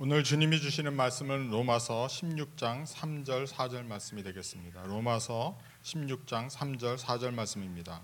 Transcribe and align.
오늘 0.00 0.22
주님이 0.22 0.60
주시는 0.60 0.94
말씀은 0.94 1.50
로마서 1.50 2.06
16장 2.06 2.86
3절 2.86 3.48
4절 3.48 3.84
말씀이 3.84 4.22
되겠습니다. 4.22 4.84
로마서 4.84 5.58
16장 5.82 6.48
3절 6.48 6.96
4절 6.96 7.34
말씀입니다. 7.34 8.02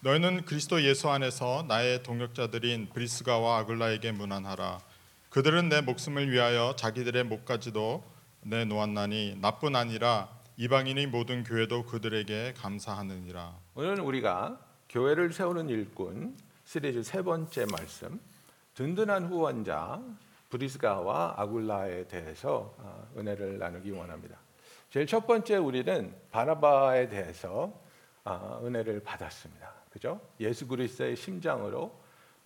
너희는 0.00 0.44
그리스도 0.44 0.82
예수 0.82 1.08
안에서 1.08 1.64
나의 1.66 2.02
동역자들인 2.02 2.90
브리스가와 2.92 3.60
아글라에게 3.60 4.12
문안하라. 4.12 4.80
그들은 5.30 5.70
내 5.70 5.80
목숨을 5.80 6.30
위하여 6.30 6.76
자기들의 6.76 7.24
목까지도 7.24 8.04
내놓았나니 8.42 9.38
나뿐 9.40 9.76
아니라 9.76 10.28
이방인의 10.58 11.06
모든 11.06 11.44
교회도 11.44 11.86
그들에게 11.86 12.52
감사하느니라. 12.58 13.56
오늘은 13.74 14.00
우리가 14.00 14.60
교회를 14.90 15.32
세우는 15.32 15.70
일꾼 15.70 16.36
시리즈 16.66 17.02
세 17.02 17.22
번째 17.22 17.64
말씀 17.70 18.20
든든한 18.74 19.28
후원자 19.28 19.98
브리스가와 20.50 21.34
아굴라에 21.36 22.06
대해서 22.08 22.74
어, 22.78 23.08
은혜를 23.16 23.58
나누기 23.58 23.90
원합니다. 23.90 24.38
제일 24.90 25.06
첫 25.06 25.26
번째 25.26 25.56
우리는 25.56 26.14
바나바에 26.30 27.08
대해서 27.08 27.72
어, 28.24 28.60
은혜를 28.64 29.00
받았습니다. 29.00 29.72
그죠? 29.90 30.20
예수 30.40 30.66
그리스도의 30.66 31.16
심장으로 31.16 31.98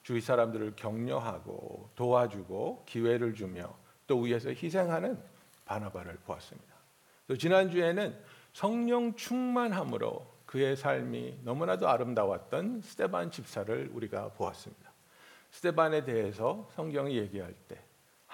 주위 0.03 0.21
사람들을 0.21 0.75
격려하고 0.77 1.91
도와주고 1.95 2.85
기회를 2.87 3.35
주며 3.35 3.75
또 4.07 4.21
위에서 4.21 4.51
희생하는 4.51 5.19
바나바를 5.65 6.19
보았습니다. 6.27 6.75
또 7.27 7.37
지난 7.39 7.71
주에는 7.71 8.15
성령 8.53 9.15
충만함으로 9.15 10.35
그의 10.45 10.77
삶이 10.77 11.41
너무나도 11.43 11.89
아름다웠던 11.89 12.83
스테반 12.83 13.31
집사를 13.31 13.91
우리가 13.93 14.29
보았습니다. 14.35 14.93
스테반에 15.51 16.05
대해서 16.05 16.69
성경이 16.75 17.17
얘기할 17.17 17.55
때 17.67 17.84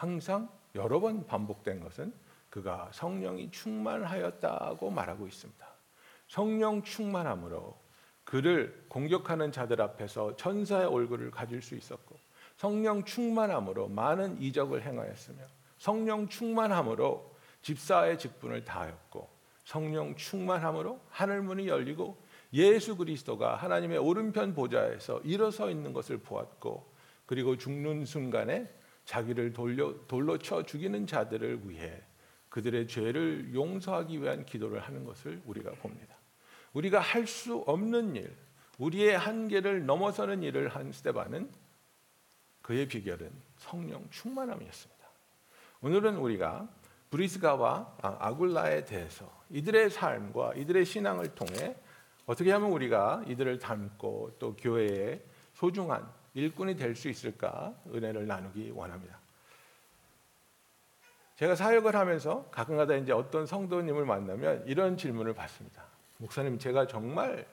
항상 0.01 0.49
여러 0.77 0.99
번 0.99 1.27
반복된 1.27 1.81
것은 1.81 2.11
그가 2.49 2.89
성령이 2.91 3.51
충만하였다고 3.51 4.89
말하고 4.89 5.27
있습니다. 5.27 5.67
성령 6.27 6.83
충만함으로 6.83 7.77
그를 8.25 8.87
공격하는 8.89 9.53
자들 9.53 9.83
앞에서 9.83 10.37
천사의 10.37 10.87
얼굴을 10.87 11.31
가질 11.31 11.61
수 11.61 11.77
있었고 11.77 12.17
성령 12.57 13.05
충만함으로 13.05 13.89
많은 13.89 14.41
이적을 14.41 14.85
행하였으며 14.85 15.39
성령 15.77 16.29
충만함으로 16.29 17.37
집사의 17.61 18.19
직분을 18.19 18.65
다하였고 18.65 19.29
성령 19.65 20.17
충만함으로 20.17 20.99
하늘 21.11 21.43
문이 21.43 21.69
열리고 21.69 22.17
예수 22.55 22.97
그리스도가 22.97 23.57
하나님의 23.57 23.99
오른편 23.99 24.55
보좌에서 24.55 25.21
일어서 25.25 25.71
있는 25.71 25.93
것을 25.93 26.17
보았고 26.17 26.91
그리고 27.27 27.59
죽는 27.59 28.07
순간에 28.07 28.80
자기를 29.11 29.53
돌려, 29.53 29.93
돌로 30.07 30.39
쳐 30.39 30.63
죽이는 30.63 31.05
자들을 31.05 31.69
위해 31.69 32.01
그들의 32.49 32.87
죄를 32.87 33.53
용서하기 33.53 34.23
위한 34.23 34.47
기도를 34.47 34.79
하는 34.79 35.05
것을 35.05 35.43
우리가 35.47 35.73
봅니다. 35.73 36.15
우리가 36.75 37.01
할 37.01 37.27
수 37.27 37.57
없는 37.67 38.15
일, 38.15 38.33
우리의 38.79 39.19
한계를 39.19 39.85
넘어서는 39.85 40.45
일을 40.45 40.69
한 40.69 40.93
스테반은 40.93 41.51
그의 42.63 42.87
비결은 42.87 43.33
성령 43.57 44.09
충만함이었습니다. 44.11 45.05
오늘은 45.81 46.17
우리가 46.17 46.69
브리스가와 47.11 47.97
아굴라에 48.01 48.85
대해서 48.85 49.29
이들의 49.51 49.91
삶과 49.91 50.55
이들의 50.55 50.85
신앙을 50.85 51.35
통해 51.35 51.75
어떻게 52.27 52.53
하면 52.53 52.71
우리가 52.71 53.25
이들을 53.27 53.59
닮고 53.59 54.37
또 54.39 54.55
교회의 54.55 55.21
소중한 55.55 56.09
일꾼이 56.35 56.77
될 56.77 56.95
수 56.95 57.09
있을까 57.09 57.75
은혜를 57.89 58.27
나누기 58.27 58.71
원합니다. 58.71 59.19
제가 61.37 61.55
사역을 61.55 61.97
하면서 61.97 62.45
가끔가다 62.51 62.97
이제 62.97 63.13
어떤 63.13 63.47
성도님을 63.47 64.05
만나면 64.05 64.67
이런 64.67 64.97
질문을 64.97 65.33
받습니다. 65.35 65.83
목사님, 66.19 66.59
제가 66.59 66.87
정말 66.87 67.47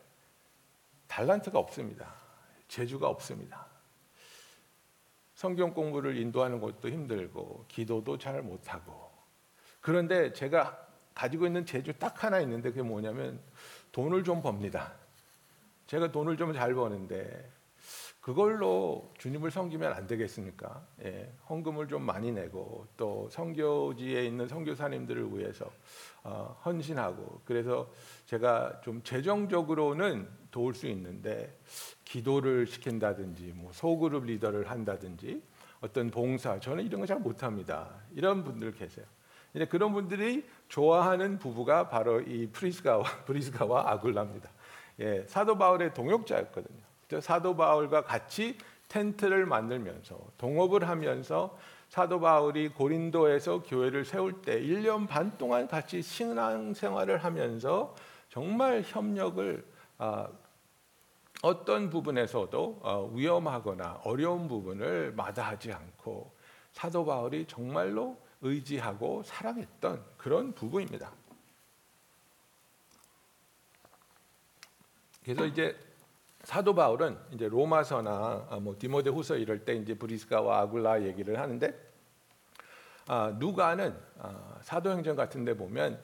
달란트가 1.07 1.57
없습니다. 1.57 2.13
재주가 2.67 3.07
없습니다. 3.07 3.65
성경 5.35 5.73
공부를 5.73 6.17
인도하는 6.17 6.59
것도 6.59 6.89
힘들고 6.89 7.65
기도도 7.67 8.17
잘 8.17 8.41
못하고 8.41 9.09
그런데 9.79 10.33
제가 10.33 10.85
가지고 11.13 11.45
있는 11.45 11.65
재주 11.65 11.93
딱 11.93 12.23
하나 12.23 12.39
있는데 12.41 12.69
그게 12.69 12.81
뭐냐면 12.81 13.39
돈을 13.91 14.23
좀 14.23 14.41
법니다. 14.41 14.93
제가 15.87 16.11
돈을 16.11 16.35
좀 16.35 16.53
잘 16.53 16.73
버는데 16.73 17.56
그걸로 18.27 19.09
주님을 19.19 19.51
섬기면 19.51 19.93
안 19.93 20.05
되겠습니까? 20.05 20.85
예, 21.05 21.31
헌금을 21.49 21.87
좀 21.87 22.03
많이 22.03 22.29
내고 22.29 22.85
또 22.97 23.29
선교지에 23.29 24.25
있는 24.25 24.49
선교사님들을 24.49 25.33
위해서 25.33 25.71
어, 26.25 26.59
헌신하고 26.65 27.43
그래서 27.45 27.89
제가 28.25 28.81
좀 28.81 29.01
재정적으로는 29.01 30.27
도울 30.51 30.73
수 30.73 30.87
있는데 30.87 31.57
기도를 32.03 32.67
시킨다든지 32.67 33.53
뭐 33.55 33.71
소그룹 33.71 34.25
리더를 34.25 34.69
한다든지 34.69 35.41
어떤 35.79 36.11
봉사 36.11 36.59
저는 36.59 36.83
이런 36.83 36.99
거 36.99 37.07
잘 37.07 37.19
못합니다. 37.19 37.87
이런 38.11 38.43
분들 38.43 38.73
계세요. 38.73 39.05
이제 39.53 39.63
그런 39.63 39.93
분들이 39.93 40.45
좋아하는 40.67 41.39
부부가 41.39 41.87
바로 41.87 42.19
이 42.19 42.47
프리스가와 42.47 43.03
브리스가와 43.23 43.89
아굴라입니다. 43.89 44.49
예, 44.99 45.23
사도 45.27 45.57
바울의 45.57 45.93
동역자였거든요. 45.93 46.86
사도 47.21 47.55
바울과 47.55 48.03
같이 48.03 48.57
텐트를 48.89 49.45
만들면서 49.45 50.17
동업을 50.37 50.87
하면서 50.87 51.57
사도 51.89 52.19
바울이 52.19 52.69
고린도에서 52.69 53.63
교회를 53.63 54.05
세울 54.05 54.41
때 54.41 54.61
1년 54.61 55.07
반 55.07 55.37
동안 55.37 55.67
같이 55.67 56.01
신앙 56.01 56.73
생활을 56.73 57.23
하면서 57.23 57.95
정말 58.29 58.83
협력을 58.85 59.65
아, 59.97 60.27
어떤 61.41 61.89
부분에서도 61.89 62.79
어, 62.81 63.11
위험하거나 63.13 64.01
어려운 64.03 64.47
부분을 64.47 65.13
마다하지 65.13 65.71
않고 65.71 66.35
사도 66.71 67.05
바울이 67.05 67.45
정말로 67.47 68.17
의지하고 68.41 69.23
사랑했던 69.23 70.03
그런 70.17 70.53
부부입니다. 70.53 71.11
그래서 75.23 75.45
이제 75.45 75.75
사도 76.47 76.73
바울은 76.73 77.17
이제 77.33 77.49
로마서나 77.49 78.47
아, 78.49 78.55
뭐 78.61 78.73
디모데후서 78.79 79.35
이럴 79.35 79.65
때 79.65 79.75
이제 79.75 79.93
브리스가와 79.95 80.61
아굴라 80.61 81.03
얘기를 81.03 81.37
하는데 81.37 81.77
아, 83.05 83.35
누가는 83.37 83.93
아, 84.17 84.57
사도행전 84.61 85.17
같은데 85.17 85.57
보면 85.57 85.99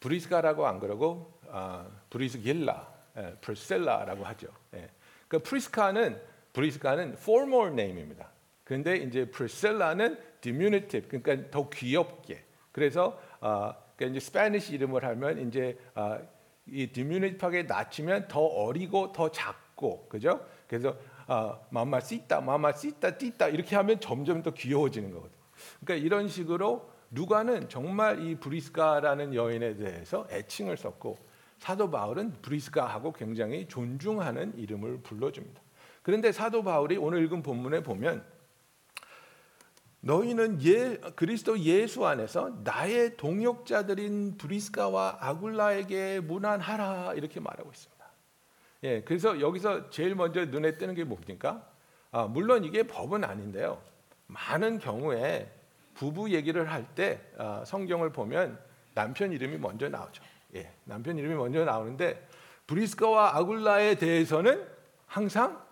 브리스가라고 0.00 0.66
안 0.66 0.80
그러고 0.80 1.38
아, 1.52 1.86
브리스길라, 2.10 2.94
예, 3.18 3.36
Priscilla라고 3.40 4.24
하죠. 4.24 4.48
예. 4.74 4.90
그 5.28 5.38
Prisca는 5.38 6.20
브리스가는 6.52 7.12
formal 7.12 7.68
name입니다. 7.68 8.28
그런데 8.64 8.96
이제 8.96 9.30
Priscilla는 9.30 10.18
diminutive, 10.40 11.06
그러니까 11.08 11.48
더 11.52 11.70
귀엽게. 11.70 12.42
그래서 12.72 13.22
아, 13.38 13.72
그러니까 13.94 14.18
이제 14.18 14.26
Spanish 14.26 14.74
이름을 14.74 15.04
하면 15.04 15.46
이제 15.46 15.78
아, 15.94 16.18
이 16.66 16.88
diminutive하게 16.88 17.62
낮추면 17.62 18.26
더 18.26 18.40
어리고 18.40 19.12
더 19.12 19.30
작. 19.30 19.65
작고 19.76 20.06
그죠? 20.08 20.44
그래서 20.66 20.96
아, 21.26 21.58
mamacita, 21.70 22.40
mamacita, 22.40 23.18
띠다 23.18 23.48
이렇게 23.48 23.76
하면 23.76 24.00
점점 24.00 24.42
더 24.42 24.50
귀여워지는 24.52 25.12
거거든요. 25.12 25.38
그러니까 25.80 26.04
이런 26.04 26.28
식으로 26.28 26.90
누가는 27.10 27.68
정말 27.68 28.20
이 28.26 28.34
브리스가라는 28.36 29.34
여인에 29.34 29.76
대해서 29.76 30.26
애칭을 30.30 30.76
썼고 30.76 31.18
사도 31.58 31.90
바울은 31.90 32.32
브리스가하고 32.42 33.12
굉장히 33.12 33.66
존중하는 33.68 34.58
이름을 34.58 35.02
불러줍니다. 35.02 35.60
그런데 36.02 36.32
사도 36.32 36.62
바울이 36.62 36.96
오늘 36.96 37.24
읽은 37.24 37.42
본문에 37.42 37.82
보면 37.82 38.24
너희는 40.00 40.62
예, 40.64 40.98
그리스도 41.16 41.58
예수 41.60 42.06
안에서 42.06 42.60
나의 42.62 43.16
동역자들인 43.16 44.36
브리스가와 44.36 45.18
아굴라에게 45.20 46.20
문안하라 46.20 47.14
이렇게 47.14 47.40
말하고 47.40 47.70
있습니다. 47.70 47.95
예, 48.82 49.02
그래서 49.02 49.40
여기서 49.40 49.90
제일 49.90 50.14
먼저 50.14 50.44
눈에 50.44 50.76
띄는 50.76 50.94
게 50.94 51.04
뭡니까? 51.04 51.66
아, 52.12 52.24
물론 52.24 52.64
이게 52.64 52.82
법은 52.82 53.24
아닌데요. 53.24 53.80
많은 54.26 54.78
경우에 54.78 55.50
부부 55.94 56.30
얘기를 56.30 56.70
할때 56.70 57.20
아, 57.38 57.62
성경을 57.66 58.12
보면 58.12 58.58
남편 58.94 59.32
이름이 59.32 59.58
먼저 59.58 59.88
나오죠. 59.88 60.22
예, 60.54 60.70
남편 60.84 61.18
이름이 61.18 61.34
먼저 61.34 61.64
나오는데 61.64 62.26
브리스가와 62.66 63.36
아굴라에 63.36 63.96
대해서는 63.96 64.66
항상 65.06 65.62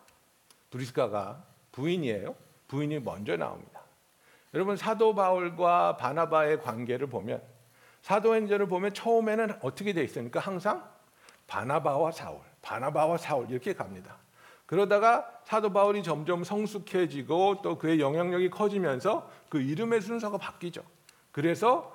브리스가가 0.71 1.45
부인이에요. 1.73 2.35
부인이 2.69 3.00
먼저 3.00 3.37
나옵니다. 3.37 3.81
여러분 4.55 4.77
사도 4.77 5.15
바울과 5.15 5.97
바나바의 5.97 6.61
관계를 6.61 7.09
보면 7.09 7.43
사도행전을 8.03 8.67
보면 8.67 8.95
처음에는 8.95 9.59
어떻게 9.62 9.93
돼 9.93 10.05
있습니까? 10.05 10.39
항상 10.39 10.89
바나바와 11.47 12.12
사울 12.12 12.41
바나바와 12.64 13.19
사울 13.19 13.50
이렇게 13.50 13.75
갑니다. 13.75 14.16
그러다가 14.66 15.31
사도 15.44 15.72
바울이 15.72 16.02
점점 16.02 16.43
성숙해지고 16.43 17.61
또 17.62 17.78
그의 17.78 18.00
영향력이 18.00 18.50
커지면서 18.50 19.31
그 19.50 19.61
이름의 19.61 20.00
순서가 20.00 20.38
바뀌죠. 20.38 20.82
그래서 21.31 21.94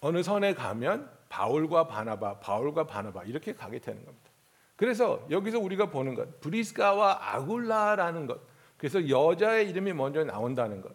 어느 0.00 0.22
선에 0.22 0.54
가면 0.54 1.10
바울과 1.28 1.86
바나바, 1.86 2.40
바울과 2.40 2.86
바나바 2.86 3.24
이렇게 3.24 3.54
가게 3.54 3.78
되는 3.78 4.04
겁니다. 4.04 4.28
그래서 4.76 5.24
여기서 5.30 5.58
우리가 5.58 5.90
보는 5.90 6.14
것, 6.14 6.40
브리스가와 6.40 7.34
아굴라라는 7.34 8.26
것, 8.26 8.40
그래서 8.76 9.08
여자의 9.08 9.68
이름이 9.70 9.92
먼저 9.92 10.24
나온다는 10.24 10.80
것. 10.80 10.92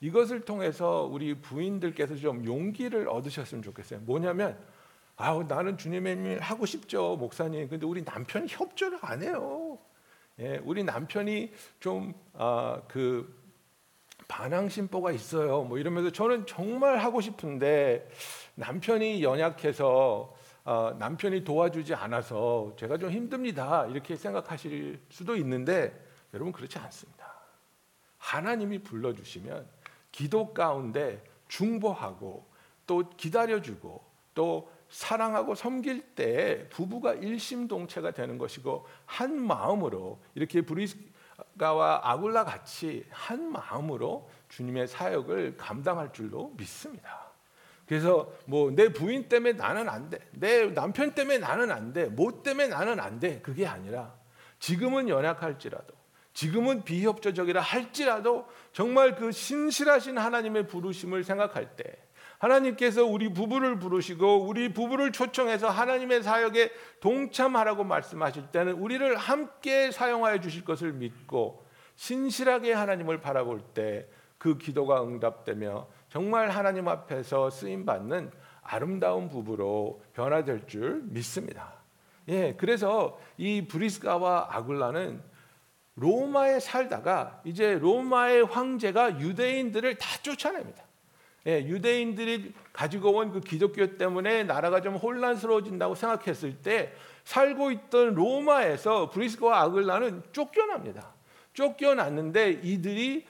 이것을 0.00 0.40
통해서 0.40 1.08
우리 1.10 1.40
부인들께서 1.40 2.16
좀 2.16 2.44
용기를 2.44 3.08
얻으셨으면 3.08 3.62
좋겠어요. 3.62 4.00
뭐냐면 4.00 4.58
아우 5.16 5.44
나는 5.44 5.76
주님의 5.76 6.16
일 6.16 6.40
하고 6.40 6.66
싶죠 6.66 7.16
목사님. 7.16 7.68
근데 7.68 7.86
우리 7.86 8.02
남편이 8.02 8.46
협조를 8.48 8.98
안 9.02 9.22
해요. 9.22 9.78
예, 10.38 10.60
우리 10.64 10.82
남편이 10.82 11.52
좀아그 11.80 13.42
반항 14.28 14.68
심보가 14.68 15.12
있어요. 15.12 15.62
뭐 15.62 15.78
이러면서 15.78 16.10
저는 16.10 16.46
정말 16.46 16.98
하고 16.98 17.20
싶은데 17.20 18.08
남편이 18.54 19.22
연약해서 19.22 20.34
어, 20.64 20.96
남편이 20.98 21.44
도와주지 21.44 21.94
않아서 21.94 22.74
제가 22.78 22.96
좀 22.96 23.10
힘듭니다. 23.10 23.86
이렇게 23.86 24.16
생각하실 24.16 25.00
수도 25.10 25.36
있는데 25.36 25.92
여러분 26.32 26.52
그렇지 26.52 26.78
않습니다. 26.78 27.32
하나님이 28.18 28.78
불러주시면 28.78 29.66
기도 30.12 30.54
가운데 30.54 31.22
중보하고 31.48 32.46
또 32.86 33.10
기다려주고 33.10 34.02
또 34.34 34.71
사랑하고 34.92 35.54
섬길 35.54 36.14
때 36.14 36.68
부부가 36.68 37.14
일심동체가 37.14 38.10
되는 38.10 38.36
것이고 38.36 38.86
한 39.06 39.40
마음으로 39.40 40.20
이렇게 40.34 40.60
브리스가와 40.60 42.02
아굴라 42.04 42.44
같이 42.44 43.04
한 43.10 43.50
마음으로 43.50 44.28
주님의 44.50 44.86
사역을 44.86 45.56
감당할 45.56 46.12
줄로 46.12 46.52
믿습니다. 46.58 47.32
그래서 47.86 48.32
뭐 48.46 48.70
내 48.70 48.92
부인 48.92 49.28
때문에 49.28 49.54
나는 49.54 49.88
안 49.88 50.10
돼. 50.10 50.18
내 50.32 50.66
남편 50.72 51.14
때문에 51.14 51.38
나는 51.38 51.70
안 51.70 51.94
돼. 51.94 52.06
뭐 52.06 52.42
때문에 52.42 52.68
나는 52.68 53.00
안 53.00 53.18
돼. 53.18 53.40
그게 53.40 53.66
아니라 53.66 54.14
지금은 54.58 55.08
연약할지라도 55.08 55.94
지금은 56.34 56.84
비협조적이라 56.84 57.60
할지라도 57.62 58.46
정말 58.72 59.16
그 59.16 59.32
신실하신 59.32 60.18
하나님의 60.18 60.66
부르심을 60.68 61.24
생각할 61.24 61.76
때 61.76 61.96
하나님께서 62.42 63.04
우리 63.04 63.32
부부를 63.32 63.78
부르시고 63.78 64.46
우리 64.46 64.72
부부를 64.72 65.12
초청해서 65.12 65.68
하나님의 65.68 66.22
사역에 66.22 66.70
동참하라고 67.00 67.84
말씀하실 67.84 68.48
때는 68.52 68.74
우리를 68.74 69.16
함께 69.16 69.90
사용하여 69.90 70.40
주실 70.40 70.64
것을 70.64 70.92
믿고 70.92 71.64
신실하게 71.96 72.72
하나님을 72.72 73.20
바라볼 73.20 73.60
때 73.74 74.08
그 74.42 74.58
기도가 74.58 75.04
응답되며 75.04 75.86
정말 76.08 76.50
하나님 76.50 76.88
앞에서 76.88 77.48
쓰임 77.48 77.86
받는 77.86 78.32
아름다운 78.62 79.28
부부로 79.28 80.02
변화될 80.14 80.66
줄 80.66 81.00
믿습니다. 81.04 81.74
예, 82.26 82.54
그래서 82.54 83.20
이 83.36 83.68
브리스가와 83.68 84.48
아굴라는 84.50 85.22
로마에 85.94 86.58
살다가 86.58 87.40
이제 87.44 87.78
로마의 87.78 88.46
황제가 88.46 89.20
유대인들을 89.20 89.94
다 89.98 90.08
쫓아냅니다. 90.22 90.82
예, 91.46 91.58
유대인들이 91.64 92.52
가지고 92.72 93.12
온 93.16 93.32
그 93.32 93.40
기독교 93.40 93.96
때문에 93.96 94.44
나라가 94.44 94.80
좀 94.80 94.94
혼란스러워진다고 94.94 95.94
생각했을 95.94 96.56
때 96.58 96.92
살고 97.24 97.70
있던 97.72 98.14
로마에서 98.14 99.10
브리스가와 99.10 99.62
아글라는 99.62 100.22
쫓겨납니다. 100.32 101.12
쫓겨났는데 101.54 102.60
이들이 102.62 103.26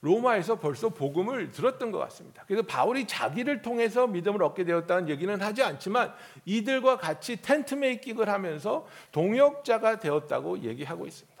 로마에서 0.00 0.58
벌써 0.58 0.88
복음을 0.88 1.52
들었던 1.52 1.92
것 1.92 1.98
같습니다. 1.98 2.42
그래서 2.48 2.64
바울이 2.66 3.06
자기를 3.06 3.62
통해서 3.62 4.08
믿음을 4.08 4.42
얻게 4.42 4.64
되었다는 4.64 5.08
얘기는 5.08 5.40
하지 5.40 5.62
않지만 5.62 6.12
이들과 6.44 6.96
같이 6.96 7.40
텐트 7.40 7.76
메이킹을 7.76 8.28
하면서 8.28 8.86
동역자가 9.12 10.00
되었다고 10.00 10.62
얘기하고 10.62 11.06
있습니다. 11.06 11.31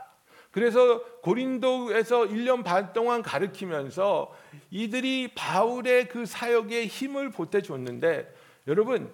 그래서 0.52 1.02
고린도에서 1.22 2.26
1년 2.26 2.62
반 2.62 2.92
동안 2.92 3.22
가르치면서 3.22 4.32
이들이 4.70 5.32
바울의 5.34 6.08
그 6.08 6.26
사역에 6.26 6.86
힘을 6.86 7.30
보태줬는데 7.30 8.32
여러분 8.68 9.10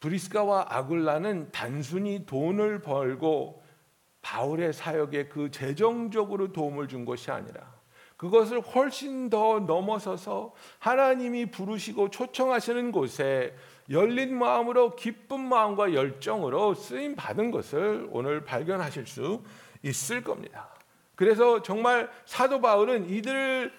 브리스가와 0.00 0.66
아굴라는 0.70 1.50
단순히 1.52 2.24
돈을 2.26 2.80
벌고 2.80 3.62
바울의 4.22 4.72
사역에 4.72 5.28
그 5.28 5.50
재정적으로 5.50 6.52
도움을 6.52 6.88
준 6.88 7.04
것이 7.04 7.30
아니라 7.30 7.72
그것을 8.16 8.60
훨씬 8.60 9.28
더 9.28 9.60
넘어서서 9.60 10.54
하나님이 10.78 11.46
부르시고 11.46 12.10
초청하시는 12.10 12.92
곳에 12.92 13.54
열린 13.90 14.38
마음으로 14.38 14.96
기쁜 14.96 15.40
마음과 15.40 15.92
열정으로 15.92 16.74
쓰임 16.74 17.16
받은 17.16 17.50
것을 17.50 18.08
오늘 18.10 18.44
발견하실 18.44 19.06
수 19.06 19.42
있을 19.82 20.22
겁니다. 20.22 20.68
그래서 21.14 21.62
정말 21.62 22.10
사도 22.24 22.60
바울은 22.60 23.08
이들을 23.08 23.72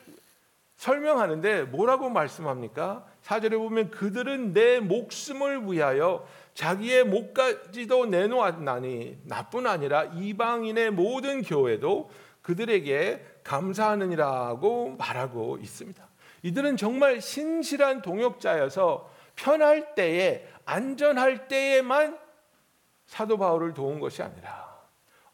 설명하는데 0.75 1.63
뭐라고 1.63 2.09
말씀합니까? 2.09 3.05
사절에 3.21 3.57
보면 3.57 3.89
그들은 3.89 4.53
내 4.53 4.79
목숨을 4.79 5.71
위하여 5.71 6.27
자기의 6.53 7.05
목까지도 7.05 8.07
내놓았나니 8.07 9.19
나뿐 9.23 9.65
아니라 9.65 10.03
이방인의 10.03 10.91
모든 10.91 11.41
교회도 11.41 12.11
그들에게 12.41 13.25
감사하느니라고 13.44 14.95
말하고 14.97 15.57
있습니다. 15.57 16.03
이들은 16.44 16.77
정말 16.77 17.21
신실한 17.21 18.01
동역자여서 18.01 19.09
편할 19.35 19.95
때에 19.95 20.47
안전할 20.65 21.47
때에만 21.47 22.19
사도 23.05 23.38
바울을 23.38 23.73
도운 23.73 24.00
것이 24.00 24.21
아니라 24.21 24.62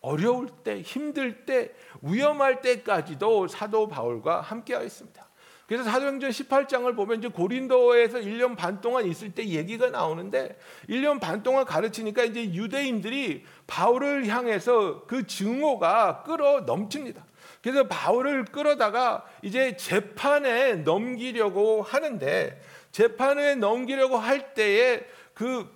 어려울 0.02 0.48
때, 0.64 0.82
힘들 0.82 1.46
때, 1.46 1.72
위험할 2.02 2.62
때까지도 2.62 3.48
사도 3.48 3.88
바울과 3.88 4.42
함께하였습니다. 4.42 5.30
그래서 5.70 5.84
사도행전 5.84 6.32
18장을 6.32 6.96
보면 6.96 7.20
이제 7.20 7.28
고린도에서 7.28 8.18
1년 8.22 8.58
반 8.58 8.82
동안 8.82 9.06
있을 9.06 9.36
때 9.36 9.46
얘기가 9.46 9.92
나오는데 9.92 10.58
1년 10.90 11.20
반 11.20 11.44
동안 11.44 11.64
가르치니까 11.64 12.24
이제 12.24 12.44
유대인들이 12.44 13.46
바울을 13.68 14.26
향해서 14.26 15.04
그 15.06 15.28
증오가 15.28 16.24
끌어 16.24 16.62
넘칩니다. 16.62 17.24
그래서 17.62 17.88
바울을 17.88 18.46
끌어다가 18.46 19.26
이제 19.44 19.78
재판에 19.78 20.74
넘기려고 20.74 21.84
하는데 21.84 22.60
재판에 22.92 23.54
넘기려고 23.54 24.18
할 24.18 24.56
때에 24.56 25.06
그 25.36 25.70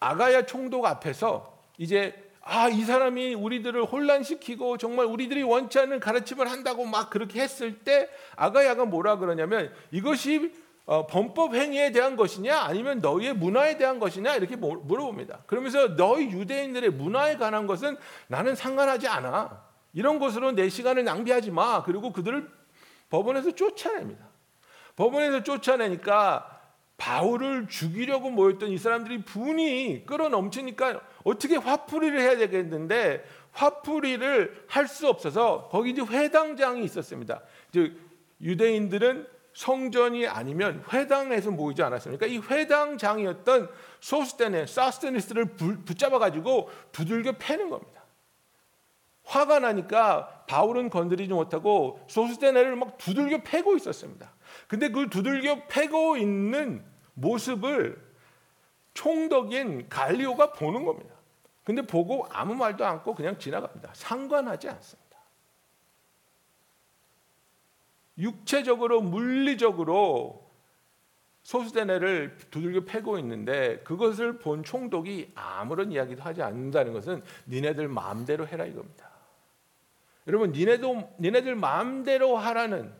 아가야 0.00 0.46
총독 0.46 0.86
앞에서 0.86 1.58
이제 1.78 2.30
아, 2.42 2.68
이 2.68 2.82
사람이 2.82 3.34
우리들을 3.34 3.84
혼란시키고 3.84 4.78
정말 4.78 5.06
우리들이 5.06 5.42
원치 5.42 5.78
않는 5.78 6.00
가르침을 6.00 6.50
한다고 6.50 6.86
막 6.86 7.10
그렇게 7.10 7.40
했을 7.40 7.78
때 7.80 8.08
아가야가 8.34 8.86
뭐라 8.86 9.18
그러냐면 9.18 9.72
이것이 9.90 10.52
어, 10.86 11.06
범법 11.06 11.54
행위에 11.54 11.92
대한 11.92 12.16
것이냐 12.16 12.58
아니면 12.58 12.98
너희의 12.98 13.34
문화에 13.34 13.76
대한 13.76 14.00
것이냐 14.00 14.34
이렇게 14.34 14.56
물어봅니다. 14.56 15.44
그러면서 15.46 15.94
너희 15.94 16.30
유대인들의 16.30 16.90
문화에 16.90 17.36
관한 17.36 17.66
것은 17.66 17.96
나는 18.26 18.56
상관하지 18.56 19.06
않아. 19.06 19.62
이런 19.92 20.18
것으로 20.18 20.52
내 20.52 20.68
시간을 20.68 21.04
낭비하지 21.04 21.50
마. 21.52 21.84
그리고 21.84 22.12
그들을 22.12 22.50
법원에서 23.10 23.52
쫓아냅니다. 23.52 24.24
법원에서 24.96 25.42
쫓아내니까 25.42 26.59
바울을 27.00 27.66
죽이려고 27.66 28.30
모였던 28.30 28.68
이 28.68 28.76
사람들이 28.76 29.24
분이 29.24 30.04
끌어넘치니까 30.04 31.00
어떻게 31.24 31.56
화풀이를 31.56 32.20
해야 32.20 32.36
되겠는데 32.36 33.24
화풀이를 33.52 34.66
할 34.68 34.86
수 34.86 35.08
없어서 35.08 35.68
거기 35.72 35.90
이제 35.90 36.02
회당장이 36.02 36.84
있었습니다. 36.84 37.40
즉 37.72 37.96
유대인들은 38.42 39.26
성전이 39.54 40.26
아니면 40.26 40.84
회당에서 40.92 41.50
모이지 41.50 41.82
않았습니까? 41.82 42.26
이 42.26 42.38
회당장이었던 42.38 43.70
소스테네, 44.00 44.66
사스테니스를 44.66 45.56
붙잡아 45.56 46.18
가지고 46.18 46.68
두들겨 46.92 47.32
패는 47.38 47.70
겁니다. 47.70 48.04
화가 49.24 49.60
나니까 49.60 50.44
바울은 50.48 50.90
건드리지 50.90 51.32
못하고 51.32 52.04
소스테네를 52.08 52.76
막 52.76 52.98
두들겨 52.98 53.38
패고 53.42 53.76
있었습니다. 53.76 54.32
근데 54.68 54.88
그 54.88 55.08
두들겨 55.08 55.66
패고 55.68 56.16
있는 56.18 56.89
모습을 57.20 58.00
총독인 58.94 59.88
갈리오가 59.88 60.52
보는 60.52 60.84
겁니다. 60.84 61.14
근데 61.64 61.82
보고 61.82 62.26
아무 62.30 62.54
말도 62.54 62.84
않고 62.84 63.14
그냥 63.14 63.38
지나갑니다. 63.38 63.90
상관하지 63.94 64.68
않습니다. 64.68 65.10
육체적으로 68.18 69.00
물리적으로 69.00 70.50
소수대내를 71.42 72.36
두들겨 72.50 72.84
패고 72.84 73.18
있는데 73.18 73.78
그것을 73.78 74.38
본 74.38 74.62
총독이 74.62 75.32
아무런 75.34 75.90
이야기도 75.90 76.22
하지 76.22 76.42
않는다는 76.42 76.92
것은 76.92 77.22
니네들 77.46 77.88
마음대로 77.88 78.46
해라 78.46 78.66
이겁니다. 78.66 79.10
여러분 80.26 80.52
니네도 80.52 81.14
니네들 81.18 81.54
마음대로 81.54 82.36
하라는 82.36 82.92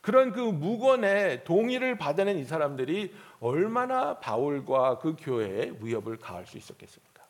그런 0.00 0.32
그 0.32 0.40
무건의 0.40 1.44
동의를 1.44 1.98
받아낸 1.98 2.38
이 2.38 2.44
사람들이 2.44 3.14
얼마나 3.40 4.18
바울과 4.18 4.98
그 4.98 5.16
교회에 5.18 5.72
위협을 5.80 6.16
가할 6.18 6.46
수 6.46 6.56
있었겠습니까? 6.58 7.22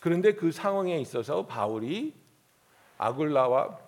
그런데 0.00 0.34
그 0.34 0.52
상황에 0.52 0.98
있어서 0.98 1.46
바울이 1.46 2.14
아굴라와 2.98 3.78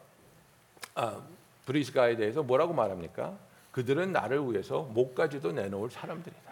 아, 0.94 1.22
브리스가에 1.66 2.16
대해서 2.16 2.42
뭐라고 2.42 2.72
말합니까? 2.72 3.36
그들은 3.72 4.12
나를 4.12 4.50
위해서 4.50 4.82
목까지도 4.82 5.52
내놓을 5.52 5.90
사람들이다. 5.90 6.48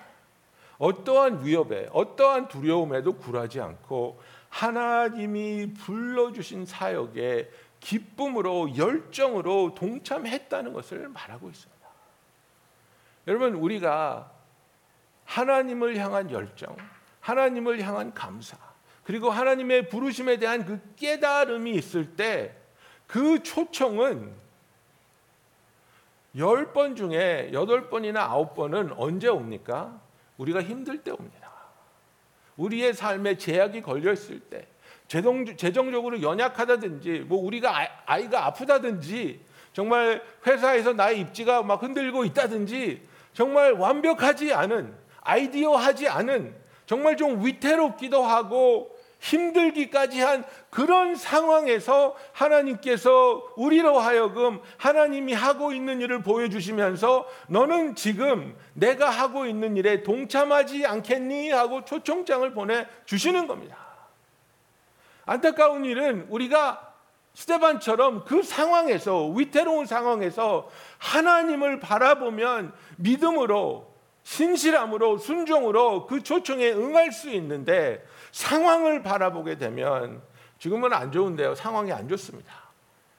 어떠한 0.79 1.45
위협에, 1.45 1.89
어떠한 1.93 2.49
두려움에도 2.49 3.15
굴하지 3.15 3.61
않고 3.61 4.21
하나님이 4.51 5.75
불러주신 5.75 6.67
사역에 6.67 7.51
기쁨으로 7.81 8.77
열정으로 8.77 9.75
동참했다는 9.75 10.73
것을 10.73 11.09
말하고 11.09 11.49
있습니다. 11.49 11.87
여러분 13.27 13.55
우리가 13.55 14.31
하나님을 15.27 15.97
향한 15.97 16.31
열정, 16.31 16.75
하나님을 17.21 17.83
향한 17.83 18.15
감사, 18.15 18.57
그리고 19.05 19.31
하나님의 19.31 19.89
부르심에 19.89 20.39
대한 20.39 20.65
그 20.65 20.81
깨달음이 20.97 21.73
있을 21.75 22.17
때 22.17 22.67
그 23.07 23.43
초청은 23.43 24.35
열 26.37 26.73
번 26.73 26.97
중에 26.97 27.51
여덟 27.53 27.89
번이나 27.89 28.23
아홉 28.25 28.55
번은 28.55 28.93
언제 28.97 29.29
옵니까? 29.29 30.01
우리가 30.37 30.63
힘들 30.63 31.03
때 31.03 31.11
옵니다. 31.11 31.51
우리의 32.59 32.93
삶에 32.93 33.39
제약이 33.39 33.81
걸려 33.83 34.13
있을 34.13 34.41
때, 34.41 34.67
재정, 35.09 35.57
재정적으로 35.57 36.21
연약하다든지, 36.21 37.21
뭐 37.21 37.39
우리가 37.43 37.81
아, 37.81 37.89
아이가 38.07 38.47
아프다든지, 38.47 39.41
정말 39.73 40.23
회사에서 40.47 40.93
나의 40.93 41.21
입지가 41.21 41.63
막 41.63 41.83
흔들고 41.83 42.25
있다든지, 42.25 43.07
정말 43.33 43.73
완벽하지 43.73 44.53
않은 44.53 44.95
아이디어하지 45.27 46.09
않은 46.09 46.55
정말 46.87 47.17
좀 47.17 47.45
위태롭기도 47.45 48.23
하고 48.23 48.97
힘들기까지 49.19 50.21
한 50.21 50.45
그런 50.71 51.17
상황에서 51.17 52.15
하나님께서 52.33 53.43
우리로 53.57 53.99
하여금 53.99 54.61
하나님이 54.77 55.33
하고 55.33 55.73
있는 55.73 56.01
일을 56.01 56.23
보여주시면서 56.23 57.27
너는 57.49 57.97
지금 57.97 58.57
내가 58.75 59.11
하고 59.11 59.47
있는 59.47 59.77
일에 59.77 60.03
동참하지 60.03 60.87
않겠니? 60.87 61.51
하고 61.51 61.85
초청장을 61.85 62.53
보내주시는 62.53 63.47
겁니다. 63.49 63.79
안타까운 65.25 65.85
일은 65.85 66.27
우리가 66.31 66.95
스테반처럼 67.35 68.25
그 68.25 68.43
상황에서 68.43 69.27
위태로운 69.27 69.87
상황에서 69.87 70.71
하나님을 70.99 71.81
바라보면 71.81 72.73
믿음으로 72.97 73.96
신실함으로 74.27 75.19
순종으로 75.19 76.07
그 76.07 76.21
초청에 76.21 76.73
응할 76.73 77.13
수 77.13 77.31
있는데 77.31 78.05
상황을 78.33 79.05
바라보게 79.05 79.57
되면 79.57 80.21
지금은 80.59 80.93
안 80.93 81.13
좋은데요. 81.13 81.55
상황이 81.55 81.93
안 81.93 82.09
좋습니다. 82.09 82.53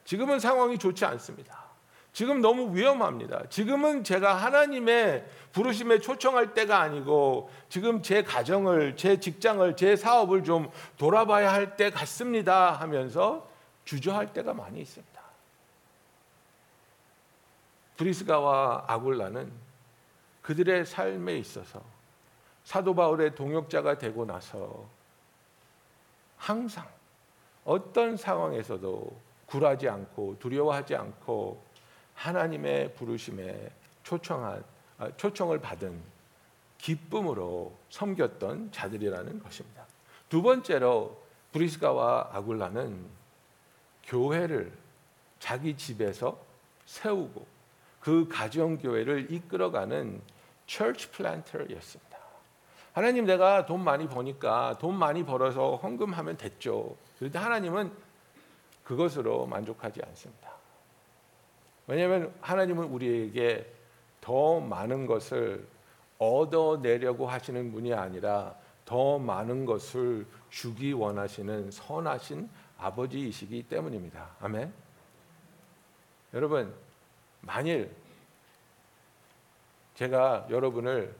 지금은 0.03 0.39
상황이 0.39 0.77
좋지 0.77 1.05
않습니다. 1.05 1.65
지금 2.11 2.41
너무 2.41 2.75
위험합니다. 2.75 3.43
지금은 3.49 4.03
제가 4.03 4.33
하나님의 4.35 5.25
부르심에 5.53 5.99
초청할 5.99 6.53
때가 6.53 6.81
아니고 6.81 7.49
지금 7.69 8.01
제 8.01 8.21
가정을, 8.23 8.97
제 8.97 9.17
직장을, 9.17 9.77
제 9.77 9.95
사업을 9.95 10.43
좀 10.43 10.69
돌아봐야 10.97 11.53
할 11.53 11.77
때 11.77 11.89
같습니다 11.89 12.73
하면서 12.73 13.47
주저할 13.85 14.33
때가 14.33 14.53
많이 14.53 14.81
있습니다. 14.81 15.21
브리스가와 17.95 18.83
아굴라는 18.87 19.66
그들의 20.47 20.85
삶에 20.85 21.37
있어서 21.39 21.83
사도 22.63 22.95
바울의 22.95 23.35
동역자가 23.35 23.97
되고 23.97 24.25
나서 24.25 24.85
항상 26.37 26.87
어떤 27.65 28.15
상황에서도 28.15 29.13
굴하지 29.47 29.89
않고 29.89 30.37
두려워하지 30.39 30.95
않고 30.95 31.61
하나님의 32.13 32.95
부르심에 32.95 33.69
초청한 34.03 34.63
아, 34.99 35.11
초청을 35.17 35.59
받은 35.59 36.01
기쁨으로 36.77 37.77
섬겼던 37.89 38.71
자들이라는 38.71 39.43
것입니다. 39.43 39.83
두 40.29 40.41
번째로 40.41 41.21
브리스가와 41.51 42.29
아굴라는 42.31 43.05
교회를 44.05 44.71
자기 45.39 45.75
집에서 45.75 46.39
세우고 46.85 47.45
그 47.99 48.29
가정 48.29 48.77
교회를 48.77 49.29
이끌어가는 49.29 50.36
church 50.67 51.09
planter였습니다. 51.11 52.17
하나님 52.93 53.25
내가 53.25 53.65
돈 53.65 53.83
많이 53.83 54.07
버니까 54.07 54.77
돈 54.79 54.95
많이 54.95 55.23
벌어서 55.23 55.75
헌금하면 55.77 56.37
됐죠. 56.37 56.95
그런데 57.17 57.39
하나님은 57.39 57.91
그것으로 58.83 59.45
만족하지 59.45 60.01
않습니다. 60.07 60.51
왜냐하면 61.87 62.33
하나님은 62.41 62.85
우리에게 62.85 63.71
더 64.19 64.59
많은 64.59 65.05
것을 65.05 65.67
얻어내려고 66.17 67.27
하시는 67.27 67.71
분이 67.71 67.93
아니라 67.93 68.55
더 68.83 69.19
많은 69.19 69.65
것을 69.65 70.25
주기 70.49 70.93
원하시는 70.93 71.71
선하신 71.71 72.49
아버지이시기 72.77 73.63
때문입니다. 73.63 74.29
아멘. 74.39 74.73
여러분, 76.33 76.73
만일 77.41 77.93
제가 79.97 80.45
여러분을 80.51 81.13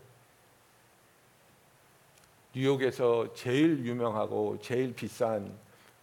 뉴욕에서 2.54 3.34
제일 3.34 3.84
유명하고 3.84 4.60
제일 4.62 4.94
비싼 4.94 5.52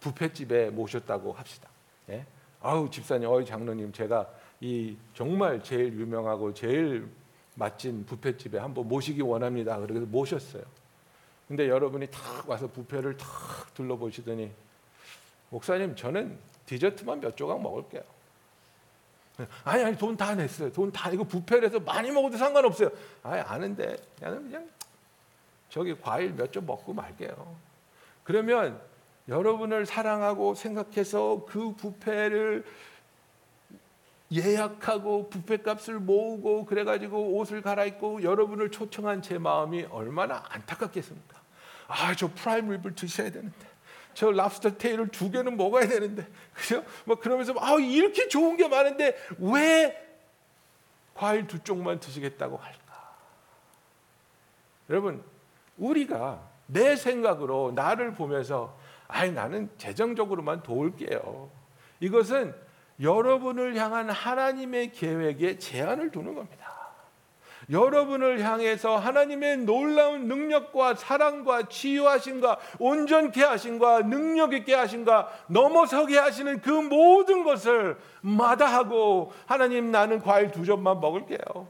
부페집에 0.01 0.71
모셨다고 0.71 1.31
합시다. 1.31 1.69
예? 2.09 2.25
아우 2.61 2.89
집사님, 2.89 3.29
어이 3.29 3.45
장로님, 3.45 3.93
제가 3.93 4.29
이 4.59 4.97
정말 5.13 5.63
제일 5.63 5.93
유명하고 5.93 6.53
제일 6.53 7.07
맛진 7.55 8.05
부페집에 8.05 8.57
한번 8.57 8.89
모시기 8.89 9.21
원합니다. 9.21 9.79
그래서 9.79 10.05
모셨어요. 10.05 10.63
근데 11.47 11.69
여러분이 11.69 12.07
탁 12.07 12.49
와서 12.49 12.67
부페를 12.67 13.15
탁 13.15 13.73
둘러보시더니 13.73 14.51
목사님 15.49 15.95
저는 15.95 16.37
디저트만 16.65 17.21
몇 17.21 17.37
조각 17.37 17.61
먹을게요. 17.61 18.03
아니 19.63 19.83
아니 19.83 19.97
돈 19.97 20.15
다 20.17 20.33
냈어요. 20.35 20.71
돈 20.71 20.91
다 20.91 21.09
이거 21.11 21.23
부페를 21.23 21.67
해서 21.67 21.79
많이 21.79 22.11
먹어도 22.11 22.37
상관없어요. 22.37 22.89
아니 23.23 23.41
아는데 23.41 23.97
나는 24.19 24.43
그냥 24.43 24.69
저기 25.69 25.95
과일 25.99 26.31
몇 26.33 26.51
점 26.51 26.65
먹고 26.65 26.93
말게요. 26.93 27.55
그러면 28.23 28.79
여러분을 29.27 29.85
사랑하고 29.85 30.55
생각해서 30.55 31.45
그 31.47 31.73
부페를 31.75 32.63
예약하고 34.31 35.29
부페 35.29 35.57
값을 35.57 35.99
모으고 35.99 36.65
그래가지고 36.65 37.37
옷을 37.37 37.61
갈아입고 37.61 38.23
여러분을 38.23 38.71
초청한 38.71 39.21
제 39.21 39.37
마음이 39.37 39.83
얼마나 39.91 40.43
안타깝겠습니까? 40.49 41.41
아, 41.87 42.15
저 42.15 42.29
prime 42.33 42.69
rib을 42.71 42.95
드셔야 42.95 43.29
되는데. 43.29 43.74
저 44.15 44.31
랍스터 44.31 44.77
tail을 44.77 45.09
두 45.09 45.29
개는 45.29 45.57
먹어야 45.57 45.87
되는데. 45.87 46.25
그죠? 46.53 46.83
뭐 47.03 47.17
그러면서 47.17 47.53
아, 47.59 47.73
이렇게 47.73 48.27
좋은 48.27 48.57
게 48.57 48.67
많은데 48.67 49.15
왜 49.37 50.01
과일 51.13 51.45
두 51.45 51.59
쪽만 51.59 51.99
드시겠다고 51.99 52.57
할까? 52.57 53.15
여러분, 54.89 55.23
우리가 55.77 56.41
내 56.65 56.95
생각으로 56.95 57.73
나를 57.75 58.13
보면서 58.13 58.77
아이 59.07 59.31
나는 59.31 59.69
재정적으로만 59.77 60.63
도울게요. 60.63 61.51
이것은 61.99 62.55
여러분을 63.01 63.75
향한 63.75 64.09
하나님의 64.09 64.93
계획에 64.93 65.57
제한을 65.57 66.11
두는 66.11 66.35
겁니다. 66.35 66.84
여러분을 67.69 68.41
향해서 68.41 68.97
하나님의 68.97 69.57
놀라운 69.59 70.27
능력과 70.27 70.95
사랑과 70.95 71.67
치유하심과 71.67 72.57
온전케 72.79 73.43
하심과 73.43 74.03
능력 74.03 74.53
있게 74.53 74.73
하심과 74.73 75.29
넘어서게 75.47 76.17
하시는 76.17 76.61
그 76.61 76.69
모든 76.69 77.43
것을 77.43 77.97
마다하고 78.21 79.31
하나님 79.45 79.91
나는 79.91 80.21
과일 80.21 80.51
두 80.51 80.65
점만 80.65 80.99
먹을게요. 80.99 81.67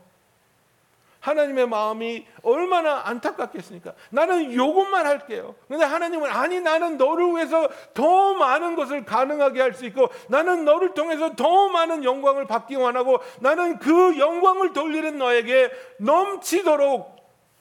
하나님의 1.25 1.67
마음이 1.67 2.27
얼마나 2.43 3.07
안타깝겠습니까? 3.07 3.93
나는 4.11 4.51
이것만 4.51 5.07
할게요. 5.07 5.55
근데 5.67 5.83
하나님은 5.83 6.29
아니 6.29 6.61
나는 6.61 6.97
너를 6.97 7.29
위해서 7.33 7.67
더 7.95 8.35
많은 8.35 8.75
것을 8.75 9.05
가능하게 9.05 9.61
할 9.61 9.73
수 9.73 9.85
있고 9.87 10.09
나는 10.29 10.63
너를 10.65 10.93
통해서 10.93 11.35
더 11.35 11.67
많은 11.69 12.03
영광을 12.03 12.45
받기 12.45 12.75
원하고 12.75 13.17
나는 13.41 13.79
그 13.79 14.17
영광을 14.19 14.71
돌리는 14.71 15.17
너에게 15.17 15.71
넘치도록 15.99 17.15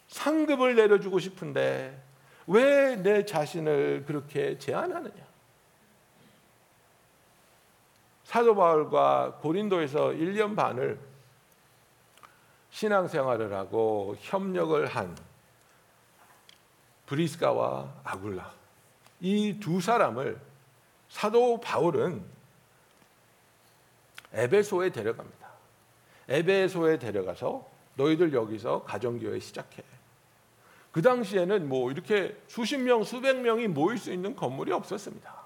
상급을 0.09 0.77
내려주고 0.77 1.19
싶은데 1.19 1.99
왜 2.47 2.97
내 3.03 3.25
자신을 3.25 4.05
그렇게 4.07 4.59
제한하느냐? 4.59 5.25
사도 8.25 8.55
바울과 8.55 9.39
고린도에서 9.41 10.09
1년 10.11 10.55
반을 10.55 10.99
신앙생활을 12.75 13.55
하고 13.55 14.17
협력을 14.19 14.85
한 14.87 15.17
브리스가와 17.07 17.93
아굴라 18.03 18.53
이 19.21 19.61
두 19.61 19.81
사람을 19.81 20.41
사도 21.09 21.61
바울은 21.61 22.25
에베소에 24.33 24.91
데려갑니다. 24.91 25.49
에베소에 26.29 26.99
데려가서 26.99 27.65
너희들 27.95 28.33
여기서 28.33 28.83
가정교회 28.83 29.39
시작해. 29.39 29.85
그 30.91 31.01
당시에는 31.01 31.69
뭐 31.69 31.93
이렇게 31.93 32.37
수십 32.49 32.79
명, 32.79 33.05
수백 33.05 33.37
명이 33.37 33.69
모일 33.69 33.99
수 33.99 34.13
있는 34.13 34.35
건물이 34.35 34.73
없었습니다. 34.73 35.44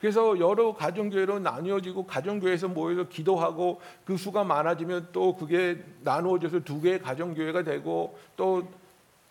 그래서 0.00 0.38
여러 0.38 0.74
가정교회로 0.74 1.38
나뉘어지고 1.38 2.06
가정교회에서 2.06 2.68
모여서 2.68 3.08
기도하고 3.08 3.80
그 4.04 4.16
수가 4.16 4.44
많아지면 4.44 5.08
또 5.12 5.34
그게 5.34 5.82
나누어져서 6.02 6.60
두 6.60 6.80
개의 6.80 7.00
가정교회가 7.00 7.62
되고 7.64 8.18
또 8.36 8.68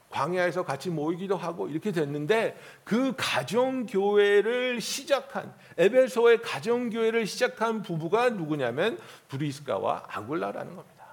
광야에서 0.10 0.64
같이 0.64 0.90
모이기도 0.90 1.36
하고 1.36 1.68
이렇게 1.68 1.92
됐는데 1.92 2.58
그 2.84 3.14
가정교회를 3.18 4.80
시작한 4.80 5.54
에베소의 5.78 6.42
가정교회를 6.42 7.28
시작한 7.28 7.82
부부가 7.82 8.30
누구냐면 8.30 8.98
브리스가와 9.28 10.06
아굴라라는 10.08 10.76
겁니다. 10.76 11.06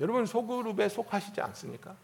여러분 0.00 0.26
소그룹에 0.26 0.88
속하시지 0.88 1.40
않습니까? 1.40 1.94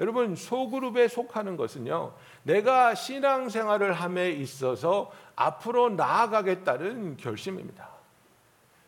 여러분 0.00 0.34
소그룹에 0.36 1.08
속하는 1.08 1.56
것은요. 1.56 2.14
내가 2.44 2.94
신앙생활을 2.94 3.92
함에 3.92 4.30
있어서 4.30 5.12
앞으로 5.36 5.90
나아가겠다는 5.90 7.16
결심입니다. 7.16 7.88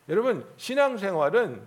여러분 0.08 0.46
신앙생활은 0.56 1.62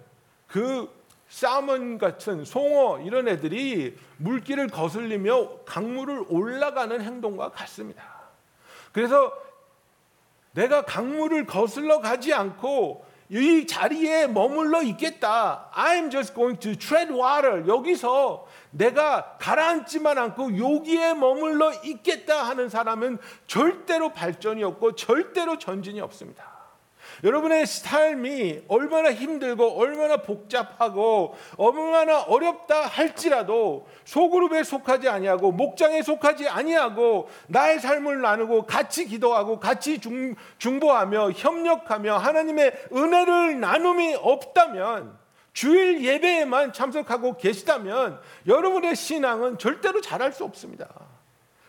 그 0.48 0.90
사먼 1.30 1.98
같은 1.98 2.46
송어 2.46 3.00
이런 3.00 3.28
애들이 3.28 3.98
물길을 4.18 4.68
거슬리며 4.68 5.64
강물을 5.66 6.26
올라가는 6.30 7.02
행동과 7.02 7.50
같습니다. 7.52 8.04
그래서 8.94 9.34
내가 10.54 10.84
강물을 10.84 11.46
거슬러 11.46 12.00
가지 12.00 12.34
않고 12.34 13.06
이 13.30 13.68
자리에 13.68 14.28
머물러 14.28 14.82
있겠다. 14.84 15.70
I'm 15.74 16.10
just 16.10 16.34
going 16.34 16.60
to 16.62 16.76
tread 16.76 17.14
water. 17.14 17.68
여기서 17.68 18.47
내가 18.72 19.38
가라앉지만 19.40 20.18
않고 20.18 20.58
여기에 20.58 21.14
머물러 21.16 21.74
있겠다 21.84 22.44
하는 22.44 22.70
사람은 22.70 23.18
절대로 23.48 24.10
발전이 24.10 24.64
없고 24.64 24.96
절대로 24.96 25.58
전진이 25.58 26.02
없습니다. 26.02 26.58
여러분의 27.24 27.66
삶이 27.66 28.64
얼마나 28.68 29.12
힘들고 29.12 29.80
얼마나 29.80 30.18
복잡하고 30.18 31.36
얼마나 31.58 32.22
어렵다 32.22 32.86
할지라도 32.86 33.88
소그룹에 34.06 34.64
속하지 34.64 35.10
아니하고 35.10 35.52
목장에 35.52 36.04
속하지 36.04 36.48
아니하고 36.48 37.30
나의 37.48 37.80
삶을 37.80 38.22
나누고 38.22 38.66
같이 38.66 39.06
기도하고 39.06 39.60
같이 39.60 40.00
중, 40.00 40.36
중보하며 40.60 41.32
협력하며 41.32 42.18
하나님의 42.18 42.88
은혜를 42.94 43.60
나눔이 43.60 44.16
없다면 44.16 45.27
주일 45.58 46.06
예배에만 46.06 46.72
참석하고 46.72 47.36
계시다면 47.38 48.22
여러분의 48.46 48.96
신앙은 48.96 49.58
절대로 49.58 50.02
잘할 50.02 50.32
수 50.32 50.44
없습니다. 50.44 50.88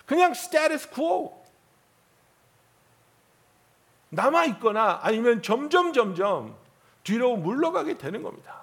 그냥 0.05 0.35
스테이터스 0.35 0.91
퀘어 0.91 1.33
남아 4.11 4.45
있거나 4.45 5.01
아니면 5.01 5.41
점점 5.41 5.95
점점 5.95 6.55
뒤로 7.03 7.39
물러가게 7.39 7.97
되는 7.97 8.23
겁니다. 8.23 8.63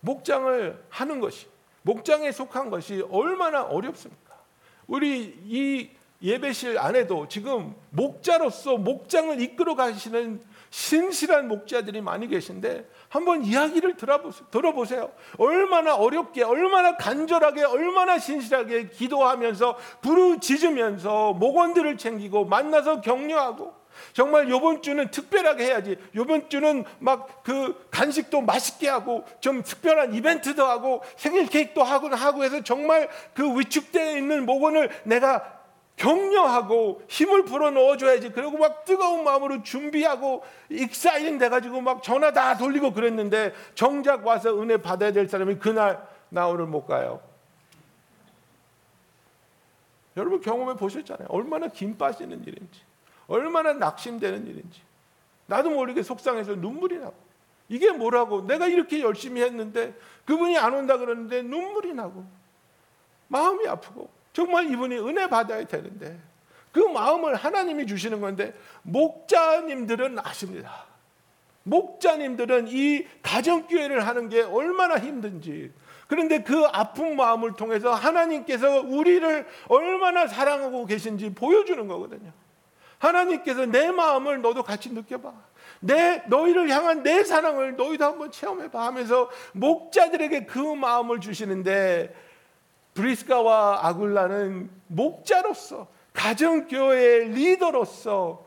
목장을 0.00 0.84
하는 0.90 1.20
것이 1.20 1.46
목장에 1.82 2.32
속한 2.32 2.70
것이 2.70 3.06
얼마나 3.08 3.62
어렵습니까? 3.62 4.34
우리 4.88 5.38
이 5.44 5.90
예배실 6.20 6.76
안에도 6.76 7.28
지금 7.28 7.76
목자로서 7.90 8.78
목장을 8.78 9.40
이끌어 9.40 9.76
가시는 9.76 10.42
신실한 10.74 11.46
목자들이 11.46 12.00
많이 12.00 12.26
계신데 12.26 12.88
한번 13.08 13.44
이야기를 13.44 13.94
들어보세요. 14.50 15.12
얼마나 15.38 15.94
어렵게, 15.94 16.42
얼마나 16.42 16.96
간절하게, 16.96 17.62
얼마나 17.62 18.18
신실하게 18.18 18.88
기도하면서 18.88 19.78
부르짖으면서 20.02 21.34
목원들을 21.34 21.96
챙기고 21.96 22.46
만나서 22.46 23.02
격려하고 23.02 23.72
정말 24.12 24.50
요번 24.50 24.82
주는 24.82 25.08
특별하게 25.12 25.66
해야지. 25.66 25.96
요번 26.16 26.48
주는 26.48 26.84
막 26.98 27.44
그 27.44 27.86
간식도 27.90 28.40
맛있게 28.40 28.88
하고 28.88 29.24
좀 29.38 29.62
특별한 29.62 30.14
이벤트도 30.14 30.64
하고 30.64 31.02
생일 31.16 31.46
케이크도 31.46 31.84
하고 31.84 32.08
하고 32.08 32.42
해서 32.42 32.62
정말 32.62 33.08
그 33.34 33.58
위축되어 33.58 34.16
있는 34.16 34.46
목원을 34.46 34.88
내가 35.04 35.63
격려하고 35.96 37.02
힘을 37.08 37.44
불어 37.44 37.70
넣어줘야지. 37.70 38.30
그리고 38.30 38.58
막 38.58 38.84
뜨거운 38.84 39.24
마음으로 39.24 39.62
준비하고 39.62 40.42
exciting 40.68 41.38
돼가지고 41.38 41.80
막 41.80 42.02
전화 42.02 42.32
다 42.32 42.56
돌리고 42.56 42.92
그랬는데 42.92 43.54
정작 43.74 44.26
와서 44.26 44.60
은혜 44.60 44.76
받아야 44.76 45.12
될 45.12 45.28
사람이 45.28 45.56
그날 45.56 46.06
나 46.28 46.48
오늘 46.48 46.66
못 46.66 46.86
가요. 46.86 47.20
여러분 50.16 50.40
경험해 50.40 50.76
보셨잖아요. 50.76 51.28
얼마나 51.28 51.68
김 51.68 51.96
빠지는 51.96 52.44
일인지, 52.44 52.80
얼마나 53.26 53.72
낙심되는 53.72 54.46
일인지. 54.46 54.80
나도 55.46 55.70
모르게 55.70 56.02
속상해서 56.02 56.54
눈물이 56.54 56.98
나고 56.98 57.14
이게 57.68 57.90
뭐라고 57.90 58.46
내가 58.46 58.66
이렇게 58.66 59.00
열심히 59.00 59.42
했는데 59.42 59.94
그분이 60.24 60.56
안 60.56 60.74
온다 60.74 60.96
그러는데 60.98 61.42
눈물이 61.42 61.94
나고 61.94 62.24
마음이 63.28 63.66
아프고 63.68 64.08
정말 64.34 64.70
이분이 64.70 64.98
은혜 64.98 65.28
받아야 65.28 65.64
되는데 65.64 66.20
그 66.72 66.80
마음을 66.80 67.36
하나님이 67.36 67.86
주시는 67.86 68.20
건데 68.20 68.52
목자님들은 68.82 70.18
아십니다. 70.18 70.84
목자님들은 71.62 72.66
이 72.68 73.06
가정교회를 73.22 74.06
하는 74.06 74.28
게 74.28 74.42
얼마나 74.42 74.98
힘든지 74.98 75.72
그런데 76.08 76.42
그 76.42 76.66
아픈 76.72 77.16
마음을 77.16 77.54
통해서 77.54 77.94
하나님께서 77.94 78.80
우리를 78.80 79.46
얼마나 79.68 80.26
사랑하고 80.26 80.84
계신지 80.84 81.32
보여주는 81.32 81.86
거거든요. 81.86 82.32
하나님께서 82.98 83.66
내 83.66 83.90
마음을 83.90 84.42
너도 84.42 84.62
같이 84.64 84.92
느껴봐. 84.92 85.32
내 85.80 86.24
너희를 86.26 86.68
향한 86.70 87.02
내 87.02 87.22
사랑을 87.22 87.76
너희도 87.76 88.04
한번 88.04 88.30
체험해봐 88.32 88.84
하면서 88.84 89.30
목자들에게 89.52 90.46
그 90.46 90.58
마음을 90.58 91.20
주시는데 91.20 92.14
브리스가와 92.94 93.86
아굴라는 93.86 94.70
목자로서 94.86 95.88
가정교회의 96.12 97.28
리더로서 97.30 98.46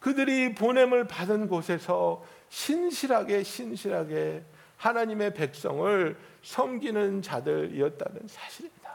그들이 0.00 0.54
보냄을 0.54 1.06
받은 1.06 1.48
곳에서 1.48 2.24
신실하게 2.48 3.42
신실하게 3.42 4.42
하나님의 4.76 5.34
백성을 5.34 6.16
섬기는 6.42 7.22
자들이었다는 7.22 8.28
사실입니다. 8.28 8.90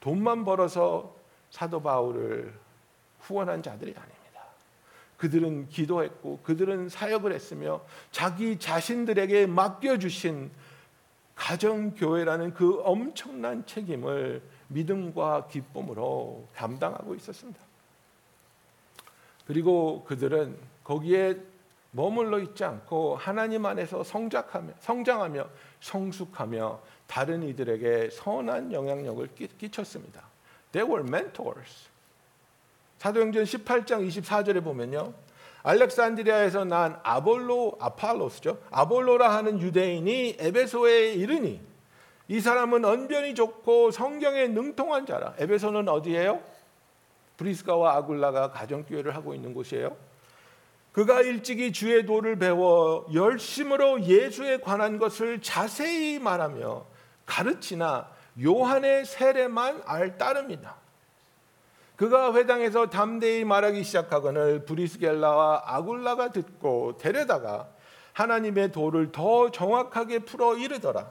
돈만 0.00 0.44
벌어서 0.44 1.14
사도 1.50 1.82
바울을 1.82 2.52
후원한 3.20 3.62
자들이 3.62 3.94
아닙니다. 3.96 4.22
그들은 5.16 5.68
기도했고 5.68 6.40
그들은 6.42 6.88
사역을 6.88 7.32
했으며 7.32 7.82
자기 8.10 8.58
자신들에게 8.58 9.46
맡겨주신 9.46 10.50
가정교회라는 11.34 12.54
그 12.54 12.80
엄청난 12.84 13.64
책임을 13.66 14.42
믿음과 14.68 15.48
기쁨으로 15.48 16.46
감당하고 16.54 17.14
있었습니다. 17.14 17.60
그리고 19.46 20.04
그들은 20.04 20.56
거기에 20.84 21.36
머물러 21.90 22.38
있지 22.40 22.64
않고 22.64 23.16
하나님 23.16 23.66
안에서 23.66 24.02
성장하며, 24.02 24.72
성장하며 24.80 25.48
성숙하며 25.80 26.80
다른 27.06 27.42
이들에게 27.42 28.10
선한 28.10 28.72
영향력을 28.72 29.28
끼쳤습니다. 29.58 30.22
They 30.72 30.90
were 30.90 31.06
mentors. 31.06 31.88
사도행전 32.96 33.44
18장 33.44 34.08
24절에 34.08 34.64
보면요. 34.64 35.12
알렉산드리아에서 35.62 36.64
난 36.64 36.98
아볼로 37.02 37.76
아팔로스죠. 37.80 38.58
아볼로라 38.70 39.34
하는 39.34 39.60
유대인이 39.60 40.36
에베소에 40.38 41.12
이르니 41.12 41.60
이 42.28 42.40
사람은 42.40 42.84
언변이 42.84 43.34
좋고 43.34 43.90
성경에 43.90 44.48
능통한 44.48 45.06
자라. 45.06 45.34
에베소는 45.38 45.88
어디예요? 45.88 46.40
브리스가와 47.36 47.96
아굴라가 47.96 48.50
가정교회를 48.50 49.14
하고 49.14 49.34
있는 49.34 49.54
곳이에요. 49.54 49.96
그가 50.92 51.22
일찍이 51.22 51.72
주의 51.72 52.04
도를 52.04 52.36
배워 52.38 53.06
열심으로 53.12 54.02
예수에 54.02 54.58
관한 54.58 54.98
것을 54.98 55.40
자세히 55.40 56.18
말하며 56.18 56.84
가르치나 57.24 58.10
요한의 58.42 59.06
세례만 59.06 59.82
알 59.86 60.18
따름이다. 60.18 60.81
그가 62.02 62.34
회당에서 62.34 62.90
담대히 62.90 63.44
말하기 63.44 63.84
시작하거늘 63.84 64.64
브리스겔라와 64.64 65.62
아굴라가 65.66 66.32
듣고 66.32 66.98
데려다가 66.98 67.68
하나님의 68.12 68.72
도를 68.72 69.12
더 69.12 69.52
정확하게 69.52 70.18
풀어 70.24 70.56
이르더라. 70.56 71.08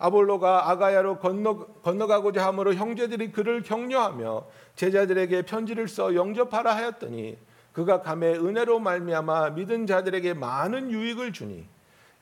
아볼로가 0.00 0.68
아가야로 0.68 1.20
건너, 1.20 1.66
건너가고자 1.84 2.44
함으로 2.44 2.74
형제들이 2.74 3.30
그를 3.30 3.62
격려하며 3.62 4.44
제자들에게 4.74 5.42
편지를 5.42 5.86
써 5.86 6.12
영접하라 6.12 6.74
하였더니 6.74 7.38
그가 7.72 8.02
감에 8.02 8.32
은혜로 8.32 8.80
말미암아 8.80 9.50
믿은 9.50 9.86
자들에게 9.86 10.34
많은 10.34 10.90
유익을 10.90 11.32
주니 11.32 11.68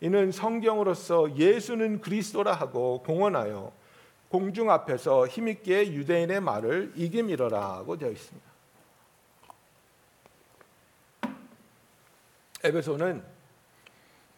이는 0.03 0.31
성경으로서 0.31 1.37
예수는 1.37 2.03
그리스도라 2.03 2.53
하고 2.53 3.03
공언하여 3.03 3.73
공중 4.31 4.71
앞에서 4.71 5.27
힘있게 5.27 5.93
유대인의 5.93 6.41
말을 6.41 6.93
이김이러라고 6.95 7.99
되어 7.99 8.11
있습니다. 8.11 8.51
에베소는 12.63 13.25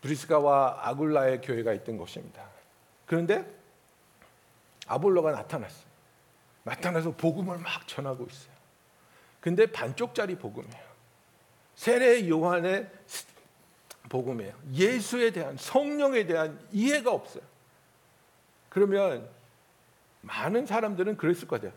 브리스가와 0.00 0.88
아굴라의 0.88 1.42
교회가 1.42 1.74
있던 1.74 1.98
곳입니다. 1.98 2.48
그런데 3.05 3.46
아볼로가 4.87 5.31
나타났어요. 5.33 5.92
나타나서 6.64 7.12
복음을 7.12 7.59
막 7.59 7.87
전하고 7.87 8.24
있어요. 8.24 8.52
근데 9.40 9.66
반쪽짜리 9.66 10.37
복음이에요. 10.37 10.92
세례 11.74 12.26
요한의 12.28 12.90
복음이에요. 14.09 14.55
예수에 14.72 15.33
대한 15.33 15.57
성령에 15.59 16.24
대한 16.24 16.66
이해가 16.72 17.12
없어요. 17.12 17.42
그러면 18.70 19.28
많은 20.22 20.66
사람들은 20.66 21.16
그랬을 21.16 21.46
거예요. 21.48 21.72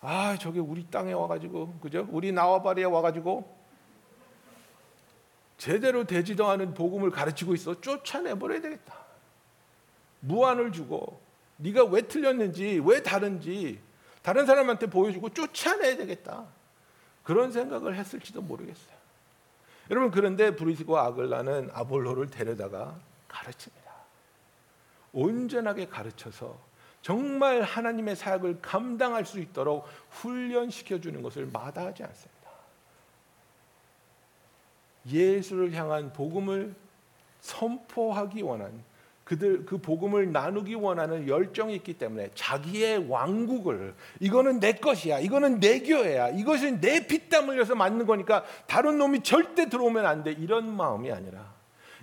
아, 0.00 0.36
저게 0.38 0.60
우리 0.60 0.86
땅에 0.90 1.12
와가지고, 1.12 1.78
그죠? 1.80 2.06
우리 2.10 2.32
나와바리에 2.32 2.84
와가지고 2.84 3.56
제대로 5.58 6.04
되지도 6.04 6.46
않은 6.48 6.74
복음을 6.74 7.10
가르치고 7.10 7.54
있어. 7.54 7.80
쫓아내버려야 7.80 8.60
되겠다. 8.60 8.94
무안을 10.20 10.72
주고 10.72 11.20
네가 11.56 11.84
왜 11.84 12.02
틀렸는지, 12.02 12.82
왜 12.84 13.02
다른지 13.02 13.80
다른 14.22 14.44
사람한테 14.44 14.86
보여주고 14.86 15.30
쫓아내야 15.30 15.96
되겠다. 15.96 16.44
그런 17.22 17.52
생각을 17.52 17.96
했을지도 17.96 18.42
모르겠어요. 18.42 18.96
여러분 19.90 20.10
그런데 20.10 20.54
브리스과 20.54 21.04
아글라는 21.04 21.70
아볼로를 21.72 22.28
데려다가 22.28 22.96
가르칩니다. 23.28 23.92
온전하게 25.12 25.86
가르쳐서 25.86 26.58
정말 27.06 27.62
하나님의 27.62 28.16
사역을 28.16 28.58
감당할 28.60 29.24
수 29.24 29.38
있도록 29.38 29.86
훈련시켜 30.10 31.00
주는 31.00 31.22
것을 31.22 31.46
마다하지 31.52 32.02
않습니다. 32.02 32.50
예수를 35.12 35.72
향한 35.74 36.12
복음을 36.12 36.74
선포하기 37.42 38.42
원한 38.42 38.82
그들 39.22 39.66
그 39.66 39.78
복음을 39.78 40.32
나누기 40.32 40.74
원하는 40.74 41.28
열정이 41.28 41.76
있기 41.76 41.94
때문에 41.94 42.30
자기의 42.34 43.08
왕국을 43.08 43.94
이거는 44.18 44.58
내 44.58 44.72
것이야. 44.72 45.20
이거는 45.20 45.60
내 45.60 45.78
교회야. 45.78 46.30
이것은 46.30 46.80
내 46.80 47.06
피땀 47.06 47.48
흘려서 47.48 47.76
만든 47.76 48.06
거니까 48.06 48.44
다른 48.66 48.98
놈이 48.98 49.22
절대 49.22 49.68
들어오면 49.68 50.04
안 50.04 50.24
돼. 50.24 50.32
이런 50.32 50.74
마음이 50.76 51.12
아니라 51.12 51.54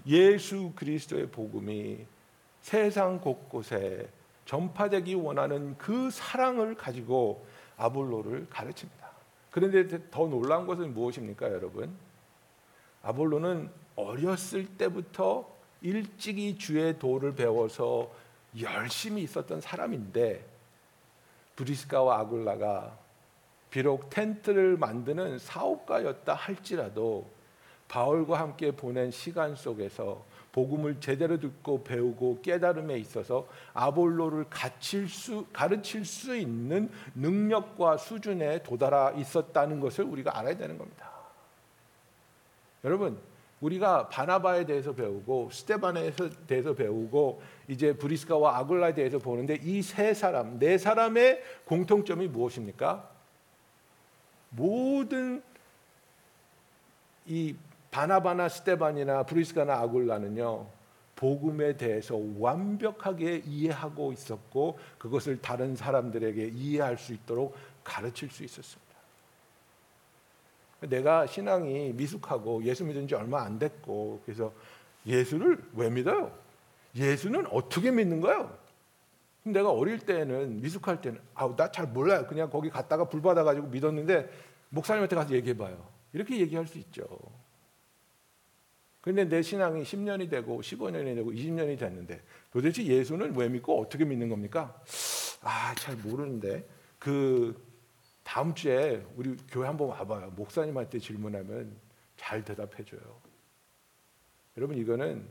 예수 0.07 0.71
그리스도의 0.77 1.27
복음이 1.27 2.05
세상 2.61 3.19
곳곳에 3.19 4.07
전파되기 4.45 5.15
원하는 5.15 5.77
그 5.77 6.09
사랑을 6.11 6.75
가지고 6.75 7.45
아볼로를 7.77 8.47
가르칩니다. 8.49 9.09
그런데 9.51 10.09
더 10.09 10.27
놀라운 10.27 10.65
것은 10.65 10.93
무엇입니까, 10.93 11.51
여러분? 11.51 11.95
아볼로는 13.03 13.69
어렸을 13.95 14.65
때부터 14.77 15.47
일찍이 15.81 16.57
주의 16.57 16.97
도를 16.97 17.35
배워서 17.35 18.09
열심히 18.59 19.23
있었던 19.23 19.61
사람인데 19.61 20.45
브리스가와 21.55 22.19
아굴라가 22.19 22.97
비록 23.69 24.09
텐트를 24.09 24.77
만드는 24.77 25.39
사업가였다 25.39 26.33
할지라도 26.33 27.29
바울과 27.87 28.39
함께 28.39 28.71
보낸 28.71 29.11
시간 29.11 29.55
속에서 29.55 30.23
복음을 30.53 30.99
제대로 30.99 31.39
듣고 31.39 31.83
배우고 31.83 32.41
깨달음에 32.41 32.97
있어서 32.99 33.47
아볼로를 33.73 34.45
가르칠 34.49 35.09
수, 35.09 35.45
가르칠 35.51 36.05
수 36.05 36.35
있는 36.35 36.89
능력과 37.15 37.97
수준에 37.97 38.61
도달하 38.63 39.11
있었다는 39.11 39.79
것을 39.79 40.05
우리가 40.05 40.37
알아야 40.37 40.55
되는 40.55 40.77
겁니다. 40.77 41.11
여러분, 42.85 43.19
우리가 43.61 44.09
바나바에 44.09 44.65
대해서 44.65 44.93
배우고 44.93 45.49
스테반에 45.51 46.13
대해서 46.45 46.73
배우고 46.73 47.41
이제 47.67 47.93
브리스가와 47.93 48.57
아굴라에 48.59 48.93
대해서 48.93 49.17
보는데 49.17 49.57
이 49.63 49.81
세 49.81 50.13
사람, 50.13 50.59
네 50.59 50.77
사람의 50.77 51.41
공통점이 51.65 52.27
무엇입니까? 52.27 53.09
모든 54.49 55.41
이 57.25 57.55
바나바나 57.93 58.49
스테반이나 58.49 59.21
브리스가나 59.21 59.75
아굴라는요. 59.75 60.65
복음에 61.15 61.77
대해서 61.77 62.19
완벽하게 62.39 63.43
이해하고 63.45 64.11
있었고 64.11 64.79
그것을 64.97 65.39
다른 65.39 65.75
사람들에게 65.75 66.53
이해할 66.55 66.97
수 66.97 67.13
있도록 67.13 67.55
가르칠 67.83 68.31
수 68.31 68.43
있었습니다. 68.43 68.83
내가 70.81 71.27
신앙이 71.27 71.93
미숙하고 71.93 72.63
예수 72.63 72.83
믿은 72.83 73.07
지 73.07 73.13
얼마 73.13 73.43
안 73.43 73.59
됐고 73.59 74.23
그래서 74.25 74.51
예수를 75.05 75.63
왜 75.75 75.91
믿어요? 75.91 76.35
예수는 76.95 77.45
어떻게 77.51 77.91
믿는 77.91 78.21
거예요? 78.21 78.57
내가 79.43 79.69
어릴 79.71 79.99
때는 79.99 80.61
미숙할 80.61 80.99
때는 80.99 81.21
아우 81.35 81.55
나 81.55 81.71
잘 81.71 81.85
몰라요. 81.85 82.25
그냥 82.25 82.49
거기 82.49 82.71
갔다가 82.71 83.07
불 83.07 83.21
받아 83.21 83.43
가지고 83.43 83.67
믿었는데 83.67 84.31
목사님한테 84.69 85.15
가서 85.15 85.35
얘기해 85.35 85.55
봐요. 85.55 85.77
이렇게 86.11 86.39
얘기할 86.39 86.65
수 86.65 86.79
있죠. 86.79 87.03
근데 89.03 89.25
내 89.25 89.41
신앙이 89.41 89.83
10년이 89.83 90.29
되고 90.29 90.61
15년이 90.61 91.13
되고 91.13 91.29
20년이 91.29 91.77
됐는데 91.77 92.23
도대체 92.53 92.85
예수는 92.85 93.35
왜 93.35 93.49
믿고 93.49 93.81
어떻게 93.81 94.05
믿는 94.05 94.29
겁니까? 94.29 94.81
아, 95.41 95.75
잘 95.75 95.97
모르는데 95.97 96.65
그 96.99 97.61
다음 98.23 98.55
주에 98.55 99.05
우리 99.17 99.35
교회 99.51 99.67
한번 99.67 99.89
와 99.89 100.07
봐요. 100.07 100.31
목사님한테 100.37 100.99
질문하면 100.99 101.75
잘 102.15 102.45
대답해 102.45 102.85
줘요. 102.85 103.01
여러분 104.55 104.77
이거는 104.77 105.27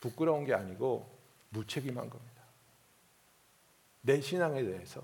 부끄러운 0.00 0.44
게 0.44 0.52
아니고 0.52 1.10
무책임한 1.48 2.10
겁니다. 2.10 2.42
내 4.02 4.20
신앙에 4.20 4.62
대해서 4.62 5.02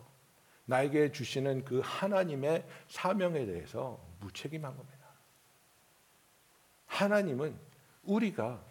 나에게 0.67 1.11
주시는 1.11 1.65
그 1.65 1.81
하나님의 1.83 2.67
사명에 2.87 3.47
대해서 3.47 3.99
무책임한 4.21 4.77
겁니다. 4.77 5.07
하나님은 6.85 7.74
우리가 8.07 8.65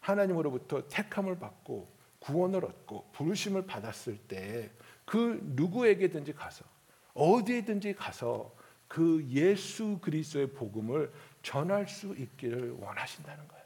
하나님으로부터 0.00 0.88
택함을 0.88 1.38
받고 1.38 1.88
구원을 2.20 2.64
얻고 2.64 3.10
부르심을 3.12 3.66
받았을 3.66 4.18
때 4.18 4.70
그 5.10 5.40
누구에게든지 5.42 6.34
가서 6.34 6.64
어디에든지 7.14 7.94
가서 7.94 8.54
그 8.86 9.26
예수 9.28 9.98
그리스도의 10.00 10.52
복음을 10.52 11.12
전할 11.42 11.88
수 11.88 12.14
있기를 12.14 12.76
원하신다는 12.78 13.48
거예요. 13.48 13.64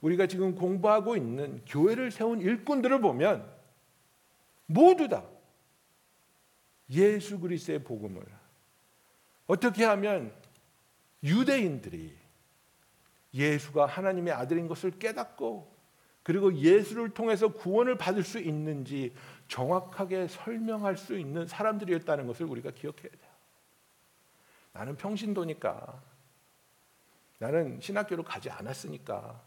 우리가 0.00 0.26
지금 0.26 0.56
공부하고 0.56 1.16
있는 1.16 1.64
교회를 1.66 2.10
세운 2.10 2.40
일꾼들을 2.40 3.00
보면 3.00 3.48
모두 4.66 5.06
다 5.06 5.24
예수 6.90 7.38
그리스도의 7.38 7.84
복음을 7.84 8.20
어떻게 9.46 9.84
하면 9.84 10.34
유대인들이 11.22 12.12
예수가 13.32 13.86
하나님의 13.86 14.32
아들인 14.32 14.68
것을 14.68 14.90
깨닫고 14.98 15.70
그리고 16.22 16.54
예수를 16.54 17.10
통해서 17.10 17.48
구원을 17.48 17.96
받을 17.96 18.22
수 18.22 18.38
있는지 18.38 19.14
정확하게 19.48 20.28
설명할 20.28 20.96
수 20.96 21.18
있는 21.18 21.46
사람들이었다는 21.46 22.26
것을 22.26 22.46
우리가 22.46 22.70
기억해야 22.70 23.10
돼요. 23.10 23.30
나는 24.72 24.96
평신도니까 24.96 26.02
나는 27.38 27.80
신학교로 27.80 28.22
가지 28.22 28.50
않았으니까 28.50 29.42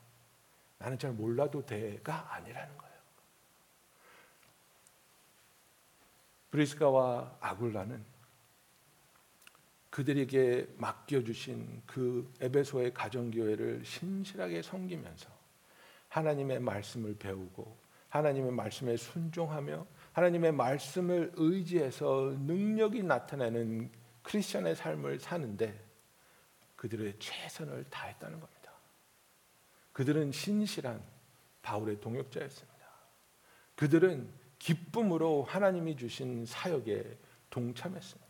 나는 0.79 0.97
잘 0.97 1.11
몰라도 1.11 1.65
돼가 1.65 2.33
아니라는 2.33 2.77
거예요. 2.77 2.93
브리스가와 6.51 7.37
아굴라는 7.39 8.12
그들에게 9.93 10.69
맡겨주신 10.77 11.83
그 11.85 12.33
에베소의 12.41 12.95
가정교회를 12.95 13.85
신실하게 13.85 14.63
섬기면서 14.63 15.29
하나님의 16.09 16.61
말씀을 16.61 17.15
배우고 17.15 17.77
하나님의 18.09 18.53
말씀에 18.53 18.97
순종하며 18.97 19.85
하나님의 20.13 20.51
말씀을 20.53 21.33
의지해서 21.35 22.35
능력이 22.39 23.03
나타내는 23.03 23.91
크리스천의 24.23 24.75
삶을 24.75 25.19
사는데 25.19 25.79
그들의 26.75 27.19
최선을 27.19 27.83
다했다는 27.91 28.39
겁니다. 28.39 28.73
그들은 29.91 30.31
신실한 30.31 31.03
바울의 31.61 32.01
동역자였습니다. 32.01 32.87
그들은 33.75 34.27
기쁨으로 34.57 35.43
하나님이 35.43 35.95
주신 35.97 36.47
사역에 36.47 37.15
동참했습니다. 37.51 38.22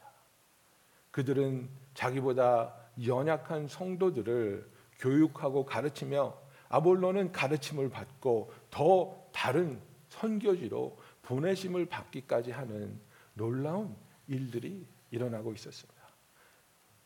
그들은 1.13 1.69
자기보다 1.93 2.75
연약한 3.05 3.67
성도들을 3.67 4.67
교육하고 4.97 5.63
가르치며 5.63 6.35
아볼로는 6.69 7.31
가르침을 7.31 7.91
받고 7.91 8.51
더 8.71 9.23
다른 9.31 9.79
선교지로 10.09 10.99
보내심을 11.21 11.85
받기까지 11.85 12.49
하는 12.51 12.99
놀라운 13.35 13.95
일들이 14.27 14.87
일어나고 15.11 15.53
있었습니다. 15.53 16.01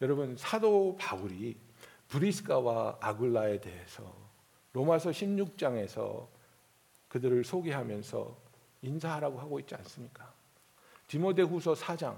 여러분 0.01 0.37
사도 0.37 0.95
바울이 0.97 1.57
브리스가와 2.07 2.99
아굴라에 3.01 3.59
대해서 3.59 4.15
로마서 4.71 5.09
16장에서 5.09 6.27
그들을 7.09 7.43
소개하면서 7.43 8.37
인사하라고 8.83 9.37
하고 9.39 9.59
있지 9.59 9.75
않습니까? 9.75 10.31
디모데후서 11.07 11.73
4장 11.73 12.17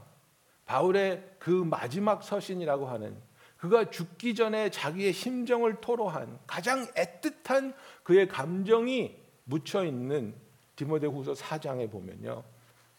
바울의 0.70 1.38
그 1.40 1.50
마지막 1.50 2.22
서신이라고 2.22 2.88
하는 2.88 3.18
그가 3.58 3.90
죽기 3.90 4.36
전에 4.36 4.70
자기의 4.70 5.14
심정을 5.14 5.82
토로한 5.82 6.40
가장 6.46 6.86
애틋한 6.94 7.74
그의 8.04 8.28
감정이 8.28 9.18
묻혀 9.46 9.84
있는 9.84 10.36
디모데후서 10.76 11.34
4장에 11.34 11.90
보면요. 11.90 12.44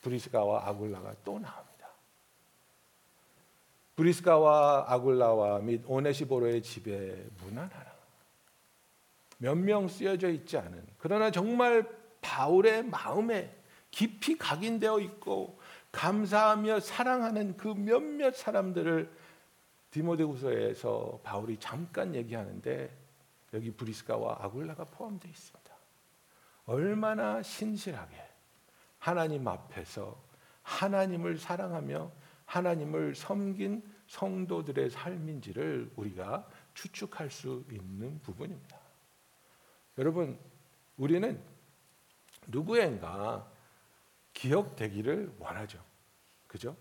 브리스가와 0.02 0.66
아굴라가 0.68 1.14
또 1.24 1.38
나옵니다. 1.38 1.90
브리스가와 3.94 4.86
아굴라와 4.88 5.60
및 5.60 5.82
오네시보로의 5.86 6.64
집에 6.64 7.24
하나. 7.54 7.70
몇명 9.38 9.86
쓰여져 9.86 10.30
있지 10.30 10.58
않은 10.58 10.86
그러나 10.98 11.30
정말 11.30 11.88
바울의 12.20 12.86
마음에 12.86 13.56
깊이 13.92 14.36
각인되어 14.36 14.98
있고 14.98 15.59
감사하며 15.92 16.80
사랑하는 16.80 17.56
그 17.56 17.68
몇몇 17.68 18.36
사람들을 18.36 19.10
디모데후서에서 19.90 21.20
바울이 21.24 21.58
잠깐 21.58 22.14
얘기하는데 22.14 22.96
여기 23.54 23.72
브리스가와 23.72 24.38
아굴라가 24.40 24.84
포함되어 24.84 25.30
있습니다. 25.30 25.74
얼마나 26.66 27.42
신실하게 27.42 28.16
하나님 28.98 29.48
앞에서 29.48 30.16
하나님을 30.62 31.38
사랑하며 31.38 32.12
하나님을 32.44 33.14
섬긴 33.14 33.82
성도들의 34.06 34.90
삶인지를 34.90 35.92
우리가 35.96 36.48
추측할 36.74 37.30
수 37.30 37.64
있는 37.70 38.20
부분입니다. 38.22 38.78
여러분, 39.98 40.38
우리는 40.96 41.40
누구인가 42.48 43.50
기억되기를 44.40 45.34
원하죠. 45.38 45.78
그죠? 46.46 46.74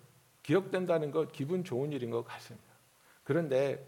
기억된다는 0.43 1.11
것 1.11 1.33
기분 1.33 1.65
좋은 1.65 1.91
일인 1.91 2.09
것 2.09 2.23
같습니다. 2.23 2.73
그런데 3.25 3.85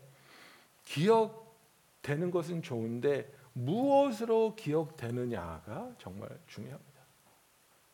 기억되는 0.83 2.31
것은 2.31 2.63
좋은데 2.63 3.31
무엇으로 3.53 4.55
기억되느냐가 4.55 5.95
정말 5.97 6.29
중요합니다. 6.47 7.01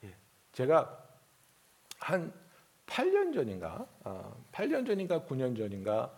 예, 0.06 0.16
제가 0.52 1.06
한 2.00 2.34
8년 2.88 3.34
전인가, 3.34 3.86
아, 4.04 4.34
8년 4.52 4.86
전인가 4.86 5.22
9년 5.22 5.56
전인가 5.56 6.18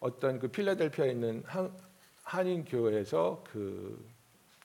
어떤 0.00 0.38
그 0.38 0.48
필라델피아에 0.48 1.10
있는 1.10 1.42
한, 1.46 1.76
한인 2.22 2.64
교회에서 2.64 3.44
그 3.46 4.08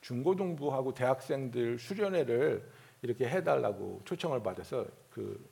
중고등부하고 0.02 0.94
대학생들 0.94 1.80
수련회를 1.80 2.71
이렇게 3.02 3.28
해달라고 3.28 4.02
초청을 4.06 4.44
받아서 4.44 4.86
그 5.10 5.44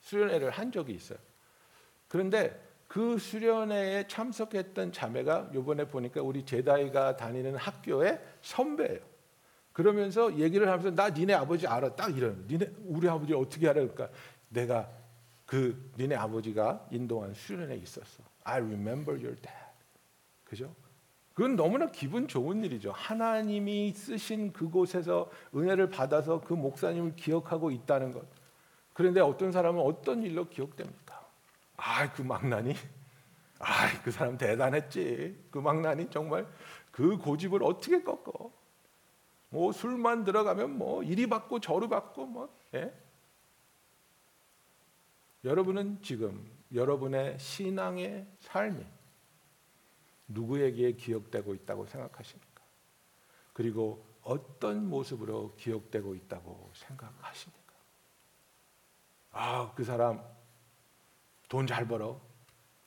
수련회를 0.00 0.50
한 0.50 0.72
적이 0.72 0.94
있어요. 0.94 1.18
그런데 2.08 2.60
그 2.88 3.18
수련회에 3.18 4.06
참석했던 4.06 4.92
자매가 4.92 5.50
요번에 5.54 5.88
보니까 5.88 6.22
우리 6.22 6.44
제다이가 6.44 7.16
다니는 7.16 7.56
학교의 7.56 8.20
선배예요. 8.42 9.00
그러면서 9.72 10.36
얘기를 10.38 10.68
하면서 10.68 10.90
나 10.94 11.10
니네 11.10 11.34
아버지 11.34 11.66
알아 11.66 11.96
딱 11.96 12.16
이런 12.16 12.46
니네 12.48 12.72
우리 12.84 13.08
아버지 13.08 13.34
어떻게 13.34 13.68
알아 13.68 13.80
그러니까 13.80 14.08
내가 14.48 14.88
그 15.44 15.90
니네 15.98 16.14
아버지가 16.14 16.86
인도한 16.90 17.34
수련회에 17.34 17.78
있었어. 17.78 18.22
I 18.44 18.60
remember 18.60 19.18
your 19.18 19.34
dad. 19.40 19.74
그죠? 20.44 20.74
그건 21.34 21.56
너무나 21.56 21.90
기분 21.90 22.28
좋은 22.28 22.64
일이죠. 22.64 22.92
하나님이 22.92 23.92
쓰신 23.92 24.52
그곳에서 24.52 25.30
은혜를 25.54 25.90
받아서 25.90 26.40
그 26.40 26.54
목사님을 26.54 27.16
기억하고 27.16 27.72
있다는 27.72 28.12
것. 28.12 28.24
그런데 28.92 29.20
어떤 29.20 29.50
사람은 29.50 29.82
어떤 29.82 30.22
일로 30.22 30.48
기억됩니까? 30.48 31.28
아, 31.76 32.12
그 32.12 32.22
망나니? 32.22 32.74
아, 33.58 34.02
그 34.04 34.12
사람 34.12 34.38
대단했지. 34.38 35.36
그 35.50 35.58
망나니 35.58 36.08
정말 36.10 36.46
그 36.92 37.18
고집을 37.18 37.64
어떻게 37.64 38.00
꺾어? 38.00 38.52
뭐 39.48 39.72
술만 39.72 40.24
들어가면 40.24 40.78
뭐 40.78 41.02
이리 41.02 41.26
받고 41.26 41.58
저리 41.58 41.88
받고 41.88 42.26
뭐 42.26 42.48
예? 42.74 42.92
여러분은 45.44 45.98
지금 46.02 46.48
여러분의 46.72 47.38
신앙의 47.38 48.26
삶이 48.40 48.84
누구에게 50.28 50.92
기억되고 50.92 51.54
있다고 51.54 51.86
생각하십니까? 51.86 52.62
그리고 53.52 54.06
어떤 54.22 54.88
모습으로 54.88 55.54
기억되고 55.56 56.14
있다고 56.14 56.70
생각하십니까? 56.74 57.74
아, 59.32 59.72
그 59.74 59.84
사람 59.84 60.22
돈 61.48 61.66
잘 61.66 61.86
벌어. 61.86 62.20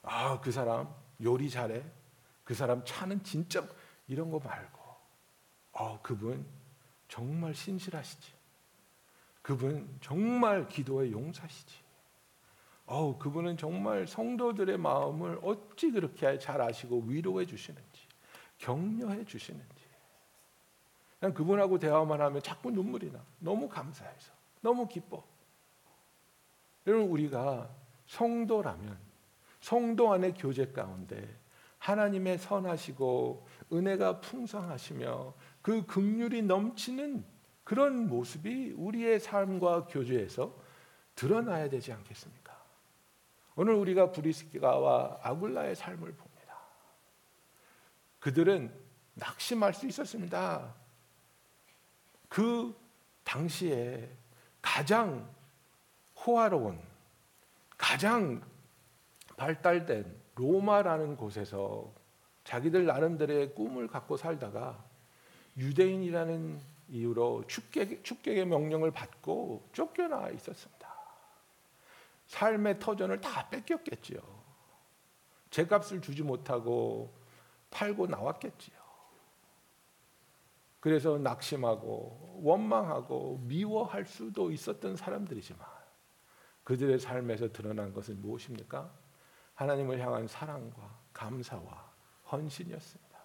아, 0.02 0.42
그 0.42 0.52
사람 0.52 0.94
요리 1.22 1.50
잘해. 1.50 1.84
그 2.44 2.54
사람 2.54 2.84
차는 2.84 3.24
진짜 3.24 3.68
이런 4.08 4.32
거 4.32 4.40
말고. 4.40 4.80
아, 5.74 6.00
그분 6.02 6.46
정말 7.08 7.54
신실하시지. 7.54 8.34
그분 9.42 9.98
정말 10.02 10.68
기도의 10.68 11.12
용사시지. 11.12 11.87
어우, 12.88 13.18
그분은 13.18 13.58
정말 13.58 14.08
성도들의 14.08 14.78
마음을 14.78 15.40
어찌 15.44 15.92
그렇게 15.92 16.40
잘 16.40 16.62
아시고 16.62 17.04
위로해 17.06 17.46
주시는지, 17.46 18.08
격려해 18.58 19.26
주시는지. 19.26 19.88
그냥 21.20 21.34
그분하고 21.34 21.80
대화만 21.80 22.22
하면 22.22 22.42
자꾸 22.42 22.72
눈물이 22.72 23.12
나. 23.12 23.20
너무 23.40 23.68
감사해서. 23.68 24.32
너무 24.62 24.88
기뻐. 24.88 25.24
여러분, 26.86 27.10
우리가 27.10 27.70
성도라면, 28.06 28.98
성도 29.60 30.14
안의 30.14 30.36
교제 30.36 30.72
가운데 30.72 31.28
하나님의 31.80 32.38
선하시고 32.38 33.48
은혜가 33.74 34.22
풍성하시며 34.22 35.34
그 35.62 35.86
극률이 35.86 36.44
넘치는 36.44 37.26
그런 37.64 38.08
모습이 38.08 38.74
우리의 38.78 39.20
삶과 39.20 39.88
교제에서 39.88 40.56
드러나야 41.16 41.68
되지 41.70 41.92
않겠습니까? 41.92 42.47
오늘 43.60 43.74
우리가 43.74 44.12
브리스가와 44.12 45.18
아굴라의 45.24 45.76
삶을 45.76 46.14
봅니다. 46.14 46.60
그들은 48.20 48.72
낙심할 49.16 49.74
수 49.74 49.88
있었습니다. 49.88 50.76
그 52.30 52.76
당시에 53.24 54.08
가장 54.62 55.28
호화로운, 56.24 56.80
가장 57.80 58.44
발달된 59.38 60.06
로마라는 60.36 61.18
곳에서 61.18 61.92
자기들 62.44 62.86
나름대로의 62.86 63.56
꿈을 63.56 63.88
갖고 63.88 64.18
살다가 64.18 64.86
유대인이라는 65.58 66.62
이유로 66.90 67.48
축객, 67.48 68.04
축객의 68.04 68.46
명령을 68.46 68.92
받고 68.92 69.68
쫓겨나 69.74 70.30
있었습니다. 70.30 70.77
삶의 72.28 72.80
터전을 72.80 73.20
다 73.22 73.50
뺏겼겠지요. 73.50 74.20
제값을 75.50 76.02
주지 76.02 76.24
못하고 76.24 77.14
팔고 77.72 78.08
나왔겠지요. 78.08 78.78
그래서 80.80 81.18
낙심하고 81.18 82.42
원망하고 82.44 83.40
미워할 83.44 84.06
수도 84.06 84.52
있었던 84.52 84.96
사람들이지만 84.96 85.66
그들의 86.64 87.00
삶에서 87.00 87.52
드러난 87.52 87.94
것은 87.94 88.22
무엇입니까? 88.22 88.92
하나님을 89.56 90.00
향한 90.00 90.28
사랑과 90.28 91.00
감사와 91.14 91.92
헌신이었습니다. 92.32 93.18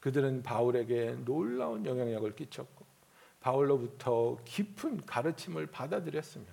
그들은 0.00 0.42
바울에게 0.42 1.16
놀라운 1.24 1.84
영향력을 1.84 2.36
끼쳤고 2.36 2.86
바울로부터 3.40 4.38
깊은 4.44 5.04
가르침을 5.04 5.66
받아들였으며 5.66 6.46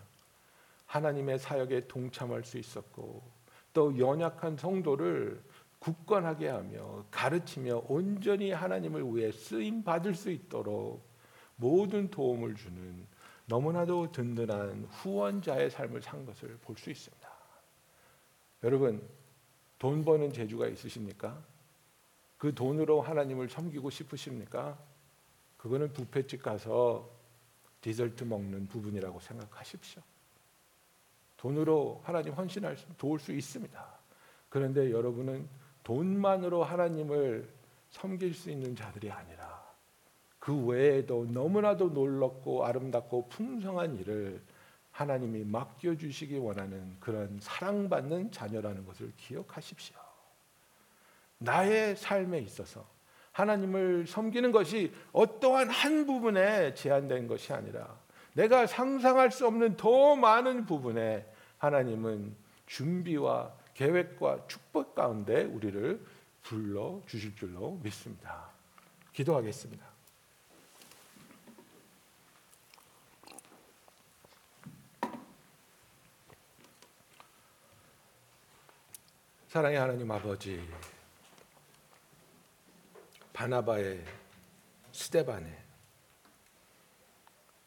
하나님의 0.93 1.39
사역에 1.39 1.88
동참할 1.88 2.43
수 2.43 2.60
있었고 2.60 3.23
또 3.73 3.97
연약한 3.97 4.56
성도를 4.56 5.43
굳건하게 5.79 6.49
하며 6.49 7.03
가르치며 7.10 7.86
온전히 7.88 8.51
하나님을 8.51 9.03
위해 9.15 9.32
쓰임 9.32 9.84
받을 9.84 10.13
수 10.13 10.29
있도록 10.29 11.03
모든 11.56 12.10
도움을 12.12 12.56
주는 12.56 13.08
너무나도 13.47 14.12
든든한 14.12 14.86
후원자의 14.86 15.71
삶을 15.71 16.01
산 16.03 16.25
것을 16.25 16.58
볼 16.62 16.77
수 16.77 16.91
있습니다. 16.91 17.29
여러분 18.63 19.01
돈 19.79 20.06
버는 20.06 20.32
재주가 20.32 20.67
있으십니까? 20.67 21.43
그 22.38 22.53
돈으로 22.53 23.01
하나님을 23.01 23.49
섬기고 23.49 23.89
싶으십니까? 23.89 24.77
그거는 25.58 25.91
뷔페집 25.91 26.43
가서 26.43 27.10
디저트 27.82 28.25
먹는 28.25 28.67
부분이라고 28.67 29.19
생각하십시오. 29.19 30.03
돈으로 31.43 31.99
하나님 32.06 32.32
헌신할 32.32 32.77
수, 32.77 32.86
도울 32.97 33.19
수 33.19 33.34
있습니다. 33.34 33.86
그런데 34.47 34.91
여러분은 34.91 35.45
돈만으로 35.84 36.63
하나님을 36.63 37.49
섬길 37.89 38.34
수 38.34 38.49
있는 38.49 38.73
자들이 38.73 39.12
아니라 39.12 39.62
그 40.39 40.56
외에도 40.56 41.25
너무나도 41.25 41.89
놀랍고 41.89 42.65
아름답고 42.65 43.27
풍성한 43.27 43.97
일을 43.99 44.41
하나님이 44.91 45.43
맡겨 45.43 45.97
주시기 45.97 46.38
원하는 46.38 46.95
그런 47.01 47.38
사랑받는 47.41 48.32
자녀라는 48.32 48.86
것을 48.86 49.12
기억하십시오. 49.17 49.97
나의 51.39 51.97
삶에 51.97 52.39
있어서 52.39 52.88
하나님을 53.34 54.08
섬기는 54.08 54.53
것이 54.53 54.93
어떠한 55.12 55.69
한 55.69 56.06
부분에 56.06 56.73
제한된 56.73 57.27
것이 57.27 57.51
아니라 57.51 57.99
내가 58.34 58.65
상상할 58.65 59.29
수 59.29 59.45
없는 59.45 59.75
더 59.75 60.15
많은 60.15 60.65
부분에 60.65 61.33
하나님은 61.63 62.36
준비와 62.65 63.54
계획과 63.73 64.47
축복 64.47 64.93
가운데 64.95 65.45
우리를 65.45 66.06
불러 66.41 67.02
주실 67.08 67.34
줄로 67.38 67.80
믿습니다. 67.82 68.49
기도하겠습니다. 69.13 69.86
사랑의 79.47 79.78
하나님 79.78 80.12
아버지 80.12 80.67
바나바의 83.32 84.04
스테반의 84.91 85.63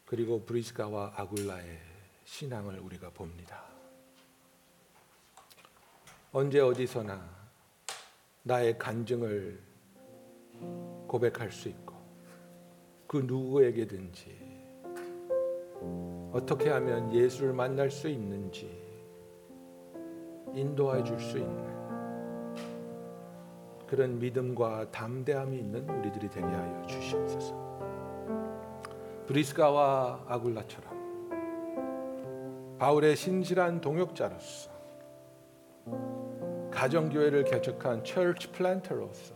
그리고 0.05 0.45
브리스가와 0.45 1.13
아굴라의 1.15 1.81
신앙을 2.25 2.77
우리가 2.79 3.09
봅니다. 3.09 3.76
언제 6.31 6.59
어디서나 6.59 7.19
나의 8.43 8.77
간증을 8.77 9.59
고백할 11.07 11.51
수 11.51 11.69
있고 11.69 11.95
그 13.07 13.17
누구에게든지 13.17 14.47
어떻게 16.33 16.69
하면 16.69 17.13
예수를 17.13 17.53
만날 17.53 17.89
수 17.89 18.09
있는지 18.09 18.85
인도해 20.53 21.03
줄 21.03 21.19
수 21.19 21.37
있는 21.37 21.77
그런 23.87 24.19
믿음과 24.19 24.91
담대함이 24.91 25.57
있는 25.57 25.89
우리들이 25.89 26.29
되게 26.29 26.45
하여 26.45 26.85
주시옵소서. 26.87 27.55
브리스가와 29.27 30.25
아굴라처럼 30.27 30.97
바울의 32.79 33.15
신실한 33.15 33.79
동역자로서 33.79 34.77
가정교회를 36.77 37.43
개척한 37.45 38.03
철치 38.03 38.51
플랜터로서 38.51 39.33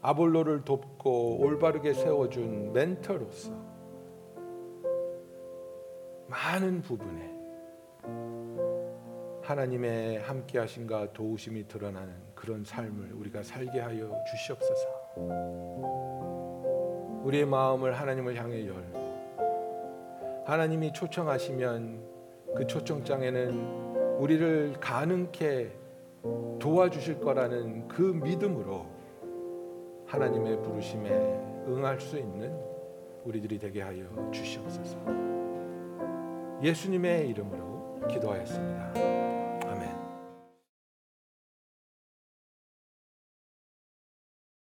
아볼로를 0.00 0.64
돕고 0.64 1.38
올바르게 1.40 1.92
세워준 1.92 2.72
멘터로서 2.72 3.50
많은 6.28 6.80
부분에 6.80 7.36
하나님의 9.42 10.20
함께하심과 10.20 11.12
도우심이 11.12 11.68
드러나는 11.68 12.14
그런 12.34 12.64
삶을 12.64 13.12
우리가 13.12 13.42
살게 13.42 13.78
하여 13.78 14.10
주시옵소서. 14.30 14.88
우리의 17.22 17.44
마음을 17.44 17.92
하나님을 17.92 18.34
향해 18.36 18.66
열고 18.66 20.44
하나님이 20.46 20.94
초청하시면 20.94 22.16
그 22.56 22.66
초청장에는 22.66 23.85
우리를 24.18 24.74
가능케 24.80 25.72
도와주실 26.58 27.20
거라는 27.20 27.88
그 27.88 28.02
믿음으로 28.02 28.86
하나님의 30.06 30.62
부르심에 30.62 31.10
응할 31.68 32.00
수 32.00 32.16
있는 32.16 32.56
우리들이 33.24 33.58
되게 33.58 33.82
하여 33.82 34.04
주시옵소서. 34.32 34.98
예수님의 36.62 37.28
이름으로 37.28 38.06
기도하였습니다. 38.08 39.25